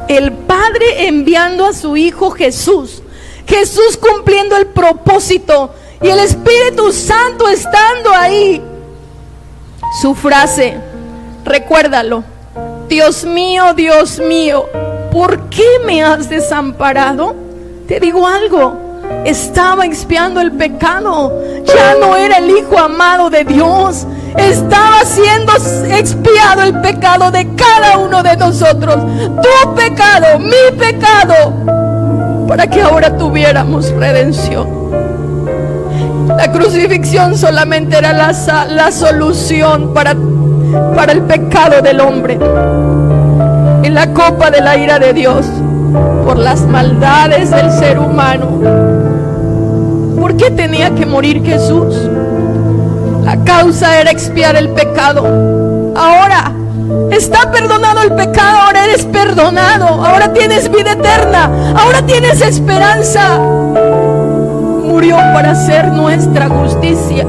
El 0.08 0.32
Padre 0.32 1.08
enviando 1.08 1.66
a 1.66 1.74
su 1.74 1.98
Hijo 1.98 2.30
Jesús. 2.30 3.02
Jesús 3.48 3.98
cumpliendo 3.98 4.56
el 4.58 4.68
propósito. 4.68 5.74
Y 6.04 6.10
el 6.10 6.20
Espíritu 6.20 6.94
Santo 6.94 7.48
estando 7.48 8.12
ahí. 8.12 8.62
Su 10.00 10.14
frase, 10.14 10.78
recuérdalo 11.44 12.33
Dios 12.94 13.26
mío, 13.26 13.74
Dios 13.74 14.20
mío, 14.20 14.70
¿por 15.12 15.50
qué 15.50 15.66
me 15.84 16.04
has 16.04 16.30
desamparado? 16.30 17.36
Te 17.88 18.00
digo 18.00 18.28
algo, 18.28 19.02
estaba 19.26 19.84
expiando 19.84 20.40
el 20.40 20.52
pecado, 20.52 21.34
ya 21.66 21.96
no 22.00 22.16
era 22.16 22.38
el 22.38 22.52
Hijo 22.52 22.78
amado 22.78 23.32
de 23.32 23.46
Dios, 23.46 24.06
estaba 24.38 25.04
siendo 25.06 25.54
expiado 25.90 26.62
el 26.62 26.82
pecado 26.82 27.32
de 27.32 27.48
cada 27.56 27.98
uno 27.98 28.22
de 28.22 28.38
nosotros, 28.38 28.98
tu 29.42 29.74
pecado, 29.74 30.38
mi 30.38 30.78
pecado, 30.78 32.46
para 32.48 32.68
que 32.68 32.80
ahora 32.80 33.18
tuviéramos 33.18 33.90
redención. 33.90 34.70
La 36.28 36.52
crucifixión 36.52 37.36
solamente 37.40 37.98
era 37.98 38.14
la, 38.14 38.68
la 38.70 38.92
solución 38.92 39.96
para 39.96 40.14
para 40.96 41.12
el 41.12 41.22
pecado 41.24 41.82
del 41.82 42.00
hombre. 42.00 42.38
En 43.84 43.94
la 43.94 44.14
copa 44.14 44.50
de 44.50 44.62
la 44.62 44.78
ira 44.78 45.00
de 45.00 45.14
Dios 45.14 45.46
por 46.26 46.38
las 46.38 46.62
maldades 46.62 47.52
del 47.52 47.72
ser 47.72 48.00
humano. 48.00 48.60
¿Por 50.20 50.36
qué 50.38 50.52
tenía 50.52 50.94
que 50.96 51.06
morir 51.06 51.44
Jesús? 51.44 51.96
La 53.24 53.38
causa 53.44 54.00
era 54.00 54.12
expiar 54.12 54.56
el 54.56 54.70
pecado. 54.70 55.94
Ahora 55.96 56.52
está 57.12 57.52
perdonado 57.52 58.02
el 58.02 58.14
pecado, 58.14 58.60
ahora 58.60 58.86
eres 58.86 59.06
perdonado, 59.06 59.88
ahora 59.88 60.34
tienes 60.34 60.72
vida 60.72 60.94
eterna, 60.94 61.74
ahora 61.76 62.02
tienes 62.06 62.42
esperanza. 62.42 63.38
Murió 63.38 65.18
para 65.18 65.52
hacer 65.52 65.88
nuestra 65.92 66.50
justicia 66.50 67.26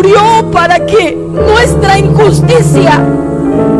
murió 0.00 0.50
para 0.50 0.86
que 0.86 1.29
nuestra 1.46 1.98
injusticia 1.98 3.00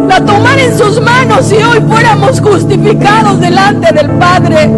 la 0.08 0.24
tomara 0.24 0.62
en 0.62 0.76
sus 0.76 1.00
manos 1.00 1.52
y 1.52 1.56
hoy 1.56 1.80
fuéramos 1.88 2.40
justificados 2.40 3.40
delante 3.40 3.92
del 3.92 4.10
Padre. 4.10 4.68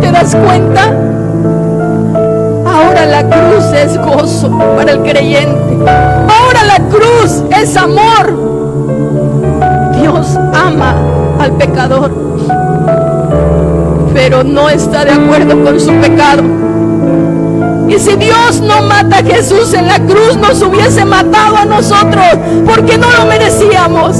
¿Te 0.00 0.12
das 0.12 0.36
cuenta? 0.36 0.92
Ahora 2.64 3.06
la 3.06 3.28
cruz 3.28 3.64
es 3.74 3.98
gozo 3.98 4.50
para 4.76 4.92
el 4.92 5.02
creyente. 5.02 5.76
Ahora 5.86 6.64
la 6.66 6.78
cruz 6.88 7.42
es 7.50 7.76
amor. 7.76 8.32
Dios 10.00 10.38
ama 10.54 10.94
al 11.40 11.52
pecador, 11.52 12.12
pero 14.12 14.44
no 14.44 14.68
está 14.68 15.04
de 15.04 15.12
acuerdo 15.12 15.64
con 15.64 15.80
su 15.80 15.92
pecado. 15.94 16.63
Y 17.88 17.98
si 17.98 18.16
Dios 18.16 18.60
no 18.60 18.82
mata 18.82 19.18
a 19.18 19.22
Jesús 19.22 19.74
en 19.74 19.86
la 19.86 19.98
cruz, 19.98 20.36
nos 20.36 20.62
hubiese 20.62 21.04
matado 21.04 21.56
a 21.56 21.64
nosotros, 21.64 22.24
porque 22.66 22.98
no 22.98 23.10
lo 23.12 23.26
merecíamos. 23.26 24.16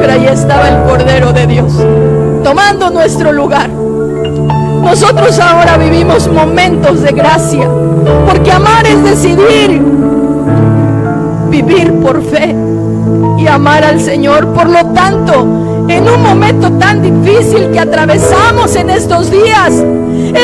Pero 0.00 0.12
ahí 0.12 0.26
estaba 0.26 0.68
el 0.68 0.82
Cordero 0.84 1.32
de 1.32 1.46
Dios, 1.46 1.72
tomando 2.42 2.90
nuestro 2.90 3.32
lugar. 3.32 3.68
Nosotros 3.68 5.38
ahora 5.38 5.76
vivimos 5.76 6.28
momentos 6.28 7.02
de 7.02 7.12
gracia, 7.12 7.68
porque 8.26 8.52
amar 8.52 8.86
es 8.86 9.02
decidir 9.02 9.82
vivir 11.54 11.92
por 12.00 12.22
fe 12.22 12.54
y 13.38 13.46
amar 13.46 13.84
al 13.84 14.00
Señor. 14.00 14.48
Por 14.48 14.68
lo 14.68 14.86
tanto, 14.86 15.73
en 15.88 16.08
un 16.08 16.22
momento 16.22 16.70
tan 16.72 17.02
difícil 17.02 17.70
que 17.70 17.80
atravesamos 17.80 18.74
en 18.76 18.90
estos 18.90 19.30
días, 19.30 19.84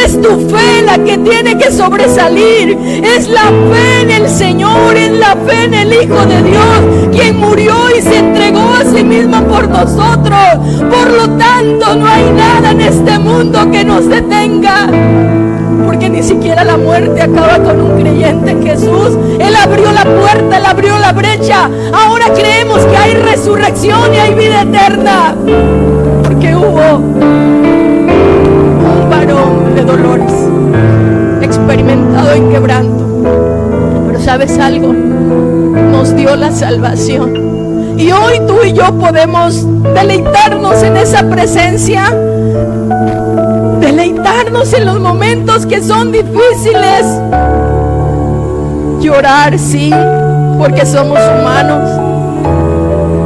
es 0.05 0.20
tu 0.20 0.48
fe 0.48 0.83
la 0.85 0.98
que 0.98 1.18
tiene 1.18 1.59
que 1.59 1.70
sobresalir. 1.70 2.79
Es 3.03 3.29
la 3.29 3.44
fe 3.44 4.03
en 4.03 4.11
el 4.11 4.29
Señor, 4.29 4.96
es 4.96 5.12
la 5.12 5.37
fe 5.46 5.64
en 5.64 5.74
el 5.74 5.92
Hijo 5.92 6.24
de 6.26 6.42
Dios, 6.42 7.11
quien 7.12 7.38
murió 7.38 7.74
y 7.96 8.03
se 8.03 8.18
entregó 8.18 8.61
a 8.61 8.85
sí 8.85 9.03
mismo 9.03 9.42
por 9.44 9.68
nosotros. 9.68 10.38
Por 10.90 11.11
lo 11.11 11.29
tanto, 11.37 11.96
no 11.96 12.07
hay 12.07 12.31
nada 12.31 12.70
en 12.70 12.81
este 12.81 13.18
mundo 13.18 13.70
que 13.70 13.85
nos 13.85 14.09
detenga. 14.09 14.88
Porque 15.87 16.09
ni 16.09 16.22
siquiera 16.22 16.64
la 16.64 16.76
muerte 16.76 17.22
acaba 17.22 17.59
con 17.59 17.81
un 17.81 18.00
creyente 18.00 18.50
en 18.50 18.62
Jesús. 18.62 19.18
Él 19.38 19.57
abrió 19.57 19.90
la 19.92 20.00
abrió 20.64 20.99
la 20.99 21.12
brecha. 21.12 21.68
Ahora 21.92 22.27
creemos 22.35 22.81
que 22.87 22.96
hay 22.96 23.14
resurrección 23.14 24.14
y 24.14 24.18
hay 24.18 24.35
vida 24.35 24.62
eterna. 24.62 25.35
Porque 26.25 26.55
hubo 26.55 27.01
de 29.75 29.85
dolores, 29.85 30.33
experimentado 31.42 32.33
en 32.33 32.51
quebranto. 32.51 33.05
Pero 34.07 34.20
sabes 34.20 34.59
algo, 34.59 34.92
nos 34.92 36.14
dio 36.16 36.37
la 36.37 36.51
salvación. 36.51 37.96
Y 37.99 38.11
hoy 38.11 38.40
tú 38.46 38.64
y 38.64 38.73
yo 38.73 38.92
podemos 38.99 39.66
deleitarnos 39.94 40.83
en 40.83 40.96
esa 40.96 41.29
presencia, 41.29 42.12
deleitarnos 43.81 44.73
en 44.73 44.87
los 44.87 45.01
momentos 45.01 45.66
que 45.66 45.83
son 45.83 46.12
difíciles. 46.12 47.07
Llorar, 49.01 49.59
sí, 49.59 49.92
porque 50.61 50.87
somos 50.87 51.18
humanos, 51.18 51.90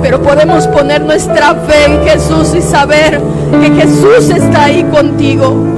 pero 0.00 0.22
podemos 0.22 0.66
poner 0.68 1.02
nuestra 1.02 1.54
fe 1.54 1.84
en 1.84 2.02
Jesús 2.04 2.54
y 2.54 2.62
saber 2.62 3.20
que 3.60 3.70
Jesús 3.72 4.30
está 4.30 4.64
ahí 4.64 4.84
contigo 4.84 5.74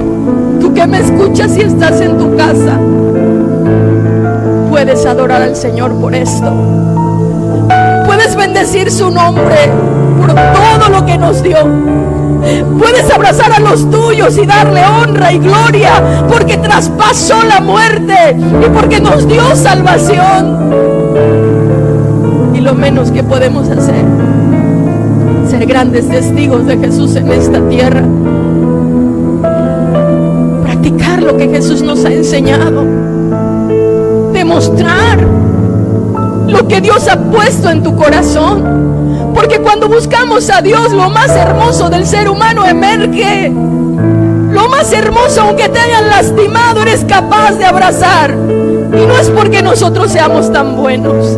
que 0.77 0.85
me 0.85 0.99
escuchas 0.99 1.57
y 1.57 1.61
estás 1.61 1.99
en 2.01 2.19
tu 2.19 2.37
casa, 2.37 2.77
puedes 4.69 5.03
adorar 5.07 5.41
al 5.41 5.55
Señor 5.55 5.91
por 5.99 6.13
esto. 6.13 6.53
Puedes 8.05 8.35
bendecir 8.35 8.91
su 8.91 9.09
nombre 9.09 9.71
por 10.19 10.35
todo 10.35 10.89
lo 10.91 11.03
que 11.03 11.17
nos 11.17 11.41
dio. 11.41 11.57
Puedes 12.77 13.09
abrazar 13.09 13.53
a 13.53 13.59
los 13.59 13.89
tuyos 13.89 14.37
y 14.37 14.45
darle 14.45 14.85
honra 14.85 15.33
y 15.33 15.39
gloria 15.39 16.27
porque 16.29 16.57
traspasó 16.57 17.41
la 17.41 17.59
muerte 17.59 18.37
y 18.37 18.69
porque 18.69 18.99
nos 18.99 19.27
dio 19.27 19.55
salvación. 19.55 20.96
Lo 22.67 22.75
menos 22.75 23.11
que 23.11 23.23
podemos 23.23 23.69
hacer, 23.69 24.03
ser 25.49 25.65
grandes 25.65 26.07
testigos 26.07 26.67
de 26.67 26.77
Jesús 26.77 27.15
en 27.15 27.31
esta 27.31 27.67
tierra 27.69 28.03
lo 31.27 31.35
que 31.35 31.49
Jesús 31.49 31.81
nos 31.81 32.05
ha 32.05 32.11
enseñado. 32.11 32.85
Demostrar 34.31 35.19
lo 36.47 36.67
que 36.67 36.79
Dios 36.79 37.07
ha 37.09 37.19
puesto 37.19 37.69
en 37.69 37.83
tu 37.83 37.95
corazón. 37.95 39.33
Porque 39.35 39.59
cuando 39.59 39.89
buscamos 39.89 40.49
a 40.49 40.61
Dios, 40.61 40.93
lo 40.93 41.09
más 41.09 41.29
hermoso 41.31 41.89
del 41.89 42.05
ser 42.05 42.29
humano 42.29 42.65
emerge. 42.65 43.49
Lo 43.49 44.69
más 44.69 44.91
hermoso, 44.93 45.41
aunque 45.41 45.67
te 45.67 45.79
hayan 45.79 46.09
lastimado, 46.09 46.81
eres 46.81 47.03
capaz 47.03 47.55
de 47.57 47.65
abrazar. 47.65 48.31
Y 48.31 49.05
no 49.05 49.17
es 49.19 49.29
porque 49.29 49.61
nosotros 49.61 50.11
seamos 50.11 50.51
tan 50.51 50.77
buenos 50.77 51.37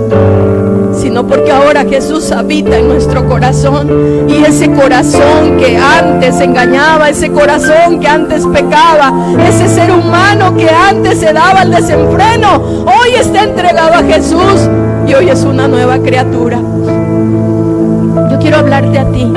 sino 1.09 1.25
porque 1.25 1.51
ahora 1.51 1.85
Jesús 1.89 2.31
habita 2.31 2.77
en 2.77 2.87
nuestro 2.87 3.27
corazón 3.27 4.27
y 4.29 4.43
ese 4.43 4.71
corazón 4.71 5.57
que 5.57 5.75
antes 5.75 6.39
engañaba, 6.39 7.09
ese 7.09 7.31
corazón 7.31 7.99
que 7.99 8.07
antes 8.07 8.45
pecaba, 8.45 9.11
ese 9.47 9.67
ser 9.67 9.91
humano 9.91 10.55
que 10.55 10.69
antes 10.69 11.19
se 11.19 11.33
daba 11.33 11.61
al 11.61 11.71
desenfreno, 11.71 12.61
hoy 12.85 13.15
está 13.19 13.41
entregado 13.41 13.95
a 13.95 14.03
Jesús 14.03 14.69
y 15.07 15.15
hoy 15.15 15.29
es 15.29 15.43
una 15.45 15.67
nueva 15.67 15.97
criatura. 15.97 16.59
Yo 16.59 18.37
quiero 18.39 18.57
hablarte 18.57 18.99
a 18.99 19.05
ti 19.05 19.33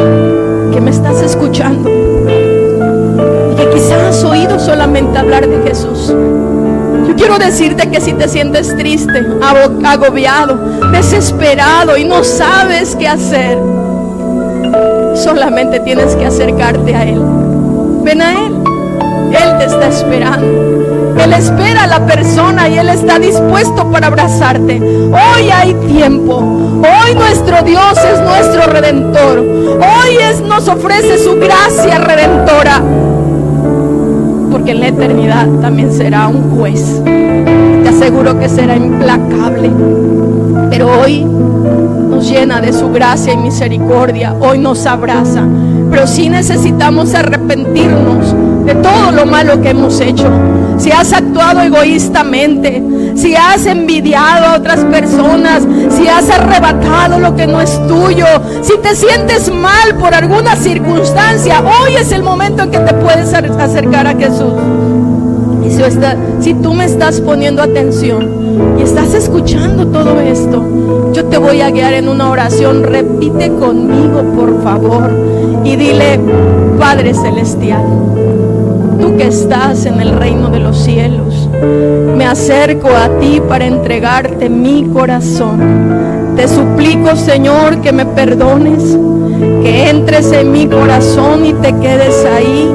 que 0.75 0.79
me 0.83 0.91
estás 0.91 1.23
escuchando 1.23 1.89
y 3.51 3.57
que 3.57 3.71
quizás 3.71 4.19
has 4.19 4.25
oído 4.25 4.59
solamente 4.59 5.17
hablar 5.17 5.49
de 5.49 5.67
Jesús. 5.67 6.15
Quiero 7.35 7.47
decirte 7.47 7.88
que 7.88 7.99
si 7.99 8.12
te 8.12 8.29
sientes 8.29 8.77
triste, 8.77 9.25
agobiado, 9.83 10.55
desesperado 10.92 11.97
y 11.97 12.05
no 12.05 12.25
sabes 12.25 12.95
qué 12.95 13.09
hacer, 13.09 13.59
solamente 15.14 15.81
tienes 15.81 16.14
que 16.14 16.27
acercarte 16.27 16.95
a 16.95 17.05
Él. 17.05 17.23
Ven 18.03 18.21
a 18.21 18.33
Él. 18.33 18.53
Él 19.31 19.59
te 19.59 19.64
está 19.64 19.88
esperando. 19.88 21.16
Él 21.25 21.33
espera 21.33 21.85
a 21.85 21.87
la 21.87 22.05
persona 22.05 22.68
y 22.68 22.77
Él 22.77 22.90
está 22.90 23.18
dispuesto 23.18 23.90
para 23.90 24.09
abrazarte. 24.09 24.79
Hoy 24.83 25.49
hay 25.51 25.73
tiempo. 25.88 26.37
Hoy 26.37 27.14
nuestro 27.14 27.62
Dios 27.62 27.97
es 28.12 28.21
nuestro 28.21 28.66
redentor. 28.66 29.38
Hoy 29.38 30.18
nos 30.47 30.68
ofrece 30.68 31.16
su 31.16 31.37
gracia 31.37 31.97
redentora. 31.97 32.83
Porque 34.62 34.79
en 34.79 34.81
la 34.81 34.88
eternidad 34.90 35.48
también 35.61 35.92
será 35.92 36.29
un 36.29 36.57
juez. 36.57 37.03
Te 37.05 37.88
aseguro 37.88 38.38
que 38.38 38.48
será 38.48 38.77
implacable. 38.77 39.72
Pero 40.70 41.01
hoy 41.01 41.25
nos 41.25 42.31
llena 42.31 42.61
de 42.61 42.72
su 42.72 42.92
gracia 42.92 43.33
y 43.33 43.38
misericordia. 43.38 44.37
Hoy 44.38 44.59
nos 44.59 44.87
abraza. 44.87 45.42
Pero 45.90 46.07
sí 46.07 46.29
necesitamos 46.29 47.12
arrepentirnos 47.12 48.37
de 48.64 48.77
todo 48.77 49.11
lo 49.11 49.27
malo 49.27 49.61
que 49.61 49.70
hemos 49.70 49.98
hecho. 50.01 50.31
Si 50.79 50.92
has 50.92 51.12
actuado 51.12 51.62
egoístamente, 51.62 52.81
si 53.16 53.35
has 53.35 53.66
envidiado 53.66 54.46
a 54.46 54.57
otras 54.59 54.85
personas, 54.85 55.66
si 55.90 56.02
has 56.12 56.29
arrebatado 56.31 57.18
lo 57.18 57.35
que 57.35 57.46
no 57.46 57.61
es 57.61 57.81
tuyo, 57.87 58.27
si 58.61 58.79
te 58.79 58.94
sientes 58.94 59.53
mal 59.53 59.96
por 59.98 60.14
alguna 60.14 60.57
circunstancia, 60.57 61.62
hoy 61.62 61.96
es 61.96 62.12
el 62.12 62.22
momento 62.22 62.62
en 62.62 62.70
que 62.70 62.79
te 62.79 62.94
puedes 62.94 63.33
acercar 63.33 64.07
a 64.07 64.14
Jesús. 64.14 64.53
Y 65.64 65.70
si, 65.70 65.83
si 66.40 66.55
tú 66.55 66.75
me 66.75 66.85
estás 66.85 67.20
poniendo 67.20 67.62
atención 67.62 68.77
y 68.79 68.83
estás 68.83 69.14
escuchando 69.14 69.87
todo 69.87 70.20
esto, 70.20 71.12
yo 71.12 71.25
te 71.27 71.38
voy 71.38 71.61
a 71.61 71.70
guiar 71.70 71.94
en 71.94 72.09
una 72.09 72.31
oración. 72.31 72.83
Repite 72.83 73.48
conmigo, 73.48 74.22
por 74.35 74.62
favor, 74.62 75.11
y 75.64 75.77
dile, 75.77 76.20
Padre 76.79 77.14
Celestial 77.14 77.83
estás 79.27 79.87
en 79.87 80.01
el 80.01 80.13
reino 80.19 80.49
de 80.51 80.59
los 80.59 80.77
cielos. 80.77 81.49
Me 82.17 82.27
acerco 82.27 82.89
a 82.89 83.09
ti 83.21 83.41
para 83.49 83.65
entregarte 83.67 84.49
mi 84.49 84.89
corazón. 84.93 86.35
Te 86.37 86.49
suplico, 86.49 87.15
Señor, 87.15 87.81
que 87.81 87.93
me 87.93 88.05
perdones, 88.05 88.97
que 89.63 89.89
entres 89.91 90.33
en 90.33 90.51
mi 90.51 90.67
corazón 90.67 91.47
y 91.47 91.53
te 91.55 91.73
quedes 91.79 92.25
ahí. 92.25 92.75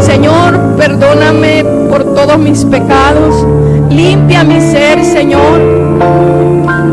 Señor, 0.00 0.76
perdóname 0.76 1.64
por 1.88 2.14
todos 2.14 2.38
mis 2.38 2.64
pecados. 2.64 3.46
Limpia 3.90 4.44
mi 4.44 4.60
ser, 4.60 5.04
Señor. 5.04 5.60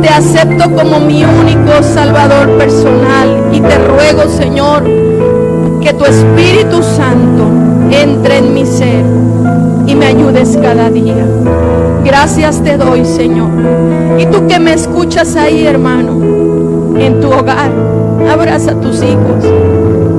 Te 0.01 0.09
acepto 0.09 0.71
como 0.75 0.99
mi 0.99 1.23
único 1.23 1.81
Salvador 1.81 2.57
personal 2.57 3.49
y 3.51 3.59
te 3.59 3.77
ruego, 3.77 4.29
Señor, 4.29 4.83
que 5.81 5.93
tu 5.93 6.05
Espíritu 6.05 6.83
Santo 6.83 7.56
entre 7.91 8.37
en 8.37 8.53
mi 8.53 8.65
ser 8.65 9.05
y 9.85 9.95
me 9.95 10.07
ayudes 10.07 10.57
cada 10.61 10.89
día. 10.89 11.25
Gracias 12.03 12.63
te 12.63 12.77
doy, 12.77 13.05
Señor. 13.05 13.49
Y 14.17 14.25
tú 14.25 14.47
que 14.47 14.59
me 14.59 14.73
escuchas 14.73 15.35
ahí, 15.35 15.65
hermano, 15.65 16.97
en 16.97 17.19
tu 17.21 17.31
hogar, 17.31 17.71
abraza 18.29 18.71
a 18.71 18.79
tus 18.79 18.97
hijos. 19.03 19.45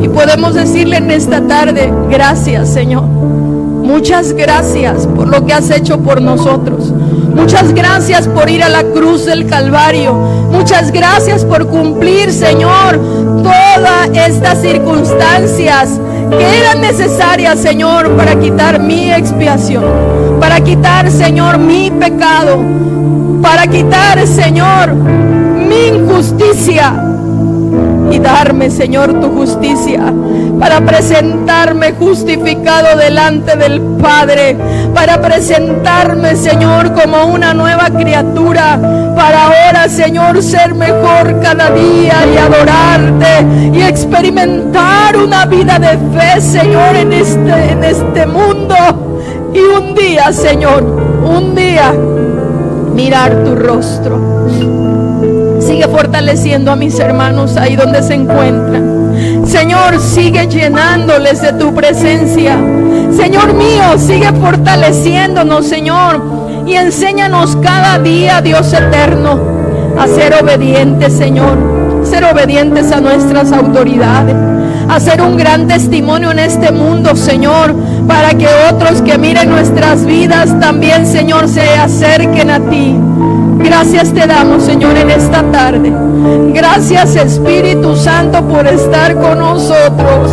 Y 0.00 0.09
podemos 0.09 0.54
decirle 0.54 0.98
en 0.98 1.11
esta 1.11 1.40
tarde, 1.46 1.92
gracias, 2.11 2.68
Señor. 2.68 3.04
Muchas 3.04 4.33
gracias 4.33 5.07
por 5.07 5.28
lo 5.28 5.44
que 5.46 5.54
has 5.54 5.70
hecho 5.70 5.98
por 6.00 6.20
nosotros. 6.20 6.92
Muchas 7.35 7.72
gracias 7.72 8.28
por 8.28 8.50
ir 8.50 8.62
a 8.62 8.68
la 8.68 8.83
cruz 8.85 9.24
del 9.24 9.46
Calvario. 9.46 10.14
Muchas 10.14 10.92
gracias 10.92 11.44
por 11.44 11.66
cumplir, 11.66 12.33
Señor, 12.33 12.98
todas 13.42 14.11
estas 14.12 14.61
circunstancias 14.61 16.00
que 16.31 16.59
eran 16.61 16.81
necesarias, 16.81 17.61
Señor, 17.61 18.11
para 18.17 18.38
quitar 18.38 18.81
mi 18.81 19.11
expiación, 19.11 19.85
para 20.41 20.61
quitar, 20.61 21.11
Señor, 21.11 21.59
mi 21.59 21.91
pecado, 21.91 22.62
para 23.43 23.67
quitar, 23.67 24.27
Señor, 24.27 24.95
mi 24.95 25.88
injusticia 25.88 27.08
y 28.11 28.18
darme, 28.18 28.71
Señor, 28.71 29.21
tu 29.21 29.31
justicia, 29.31 30.12
para 30.59 30.81
presentarme 30.81 31.92
justificado 31.92 32.97
delante 32.97 33.57
del 33.57 33.81
Padre, 33.81 34.57
para 34.94 35.21
presentarme, 35.21 36.37
Señor, 36.37 36.92
como 36.94 37.27
una 37.27 37.55
nueva 37.55 37.90
criatura, 37.90 38.79
para 39.14 39.44
ahora, 39.47 39.88
Señor, 39.88 40.42
ser 40.42 40.75
mejor 40.75 41.40
cada 41.40 41.71
día 41.71 42.14
y 42.33 42.37
adorarte 42.37 43.77
y 43.77 43.83
experimentar 43.83 45.16
una 45.16 45.47
vida 45.47 45.79
de 45.79 45.99
fe, 46.18 46.40
Señor, 46.40 46.97
en 46.97 47.12
este, 47.12 47.73
en 47.73 47.85
este 47.85 48.27
mundo. 48.27 48.75
Y 49.53 49.61
un 49.61 49.94
día, 49.94 50.33
Señor, 50.33 50.83
un 50.83 51.55
día 51.55 51.92
mirar 52.94 53.44
tu 53.44 53.55
rostro 53.55 54.49
Sigue 55.79 55.91
fortaleciendo 55.91 56.73
a 56.73 56.75
mis 56.75 56.99
hermanos 56.99 57.57
ahí 57.57 57.77
donde 57.77 58.03
se 58.03 58.14
encuentran. 58.14 59.47
Señor, 59.47 60.01
sigue 60.01 60.49
llenándoles 60.49 61.41
de 61.41 61.53
tu 61.53 61.73
presencia. 61.73 62.59
Señor 63.17 63.55
mío, 63.55 63.97
sigue 63.97 64.33
fortaleciéndonos, 64.33 65.69
Señor. 65.69 66.21
Y 66.67 66.75
enséñanos 66.75 67.57
cada 67.62 68.01
día, 68.01 68.41
Dios 68.41 68.73
eterno, 68.73 69.38
a 69.97 70.09
ser 70.09 70.35
obedientes, 70.43 71.12
Señor. 71.12 71.57
Ser 72.03 72.25
obedientes 72.25 72.91
a 72.91 73.01
nuestras 73.01 73.53
autoridades. 73.53 74.35
A 74.88 74.99
ser 74.99 75.23
un 75.23 75.37
gran 75.37 75.69
testimonio 75.69 76.33
en 76.33 76.41
este 76.41 76.73
mundo, 76.73 77.14
Señor. 77.14 77.73
Para 78.09 78.31
que 78.31 78.49
otros 78.69 79.01
que 79.01 79.17
miren 79.17 79.49
nuestras 79.49 80.05
vidas 80.05 80.59
también, 80.59 81.07
Señor, 81.07 81.47
se 81.47 81.62
acerquen 81.77 82.51
a 82.51 82.59
ti. 82.69 82.97
Gracias 83.68 84.14
te 84.14 84.26
damos, 84.26 84.62
Señor, 84.62 84.96
en 84.96 85.11
esta 85.11 85.42
tarde. 85.52 85.92
Gracias, 86.54 87.16
Espíritu 87.16 87.94
Santo, 87.94 88.42
por 88.48 88.66
estar 88.66 89.14
con 89.14 89.38
nosotros. 89.38 90.31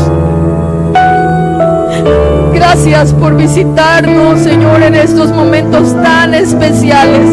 Gracias 2.54 3.12
por 3.12 3.36
visitarnos, 3.36 4.40
Señor, 4.40 4.82
en 4.84 4.96
estos 4.96 5.34
momentos 5.34 5.94
tan 6.02 6.34
especiales. 6.34 7.30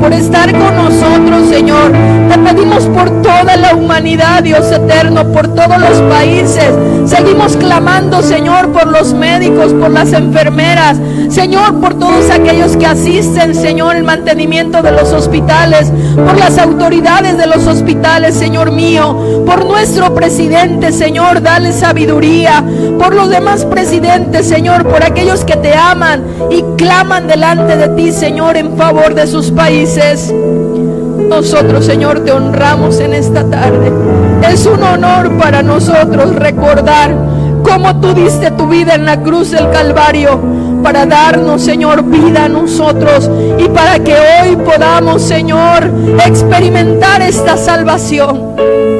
Por 0.00 0.12
estar 0.12 0.50
con 0.50 0.74
nosotros, 0.74 1.48
Señor. 1.48 1.92
Te 2.28 2.36
pedimos 2.36 2.86
Dios 4.42 4.72
eterno, 4.72 5.24
por 5.32 5.48
todos 5.54 5.78
los 5.78 6.00
países. 6.12 6.72
Seguimos 7.06 7.56
clamando, 7.56 8.22
Señor, 8.22 8.72
por 8.72 8.88
los 8.88 9.14
médicos, 9.14 9.72
por 9.72 9.90
las 9.90 10.12
enfermeras. 10.12 10.98
Señor, 11.28 11.80
por 11.80 11.94
todos 11.94 12.28
aquellos 12.30 12.76
que 12.76 12.86
asisten, 12.86 13.54
Señor, 13.54 13.94
el 13.94 14.02
mantenimiento 14.02 14.82
de 14.82 14.90
los 14.90 15.12
hospitales. 15.12 15.92
Por 16.16 16.36
las 16.38 16.58
autoridades 16.58 17.38
de 17.38 17.46
los 17.46 17.66
hospitales, 17.66 18.34
Señor 18.34 18.72
mío. 18.72 19.44
Por 19.46 19.64
nuestro 19.64 20.12
presidente, 20.12 20.90
Señor, 20.90 21.40
dale 21.40 21.72
sabiduría. 21.72 22.64
Por 22.98 23.14
los 23.14 23.30
demás 23.30 23.64
presidentes, 23.64 24.46
Señor 24.46 24.84
por 24.88 25.04
aquellos 25.04 25.44
que 25.44 25.56
te 25.56 25.74
aman 25.74 26.24
y 26.50 26.62
claman 26.76 27.28
delante 27.28 27.76
de 27.76 27.88
ti, 27.90 28.12
Señor, 28.12 28.56
en 28.56 28.76
favor 28.76 29.14
de 29.14 29.26
sus 29.26 29.50
países. 29.52 30.32
Nosotros, 31.34 31.84
Señor, 31.84 32.20
te 32.20 32.30
honramos 32.30 33.00
en 33.00 33.12
esta 33.12 33.42
tarde. 33.42 33.92
Es 34.48 34.66
un 34.66 34.80
honor 34.80 35.36
para 35.36 35.64
nosotros 35.64 36.32
recordar 36.36 37.12
cómo 37.64 37.96
tú 37.96 38.14
diste 38.14 38.52
tu 38.52 38.68
vida 38.68 38.94
en 38.94 39.04
la 39.04 39.20
cruz 39.20 39.50
del 39.50 39.68
Calvario 39.70 40.40
para 40.80 41.06
darnos, 41.06 41.60
Señor, 41.60 42.04
vida 42.04 42.44
a 42.44 42.48
nosotros 42.48 43.28
y 43.58 43.64
para 43.64 43.98
que 43.98 44.14
hoy 44.14 44.54
podamos, 44.54 45.22
Señor, 45.22 45.90
experimentar 46.24 47.20
esta 47.20 47.56
salvación. 47.56 48.54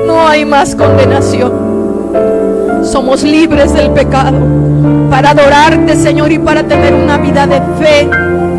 No 0.04 0.26
hay 0.26 0.44
más 0.44 0.74
condenación. 0.74 1.52
Somos 2.82 3.22
libres 3.22 3.72
del 3.74 3.90
pecado 3.92 4.38
para 5.08 5.30
adorarte, 5.30 5.94
Señor, 5.94 6.32
y 6.32 6.40
para 6.40 6.64
tener 6.64 6.94
una 6.94 7.16
vida 7.16 7.46
de 7.46 7.60
fe 7.78 8.10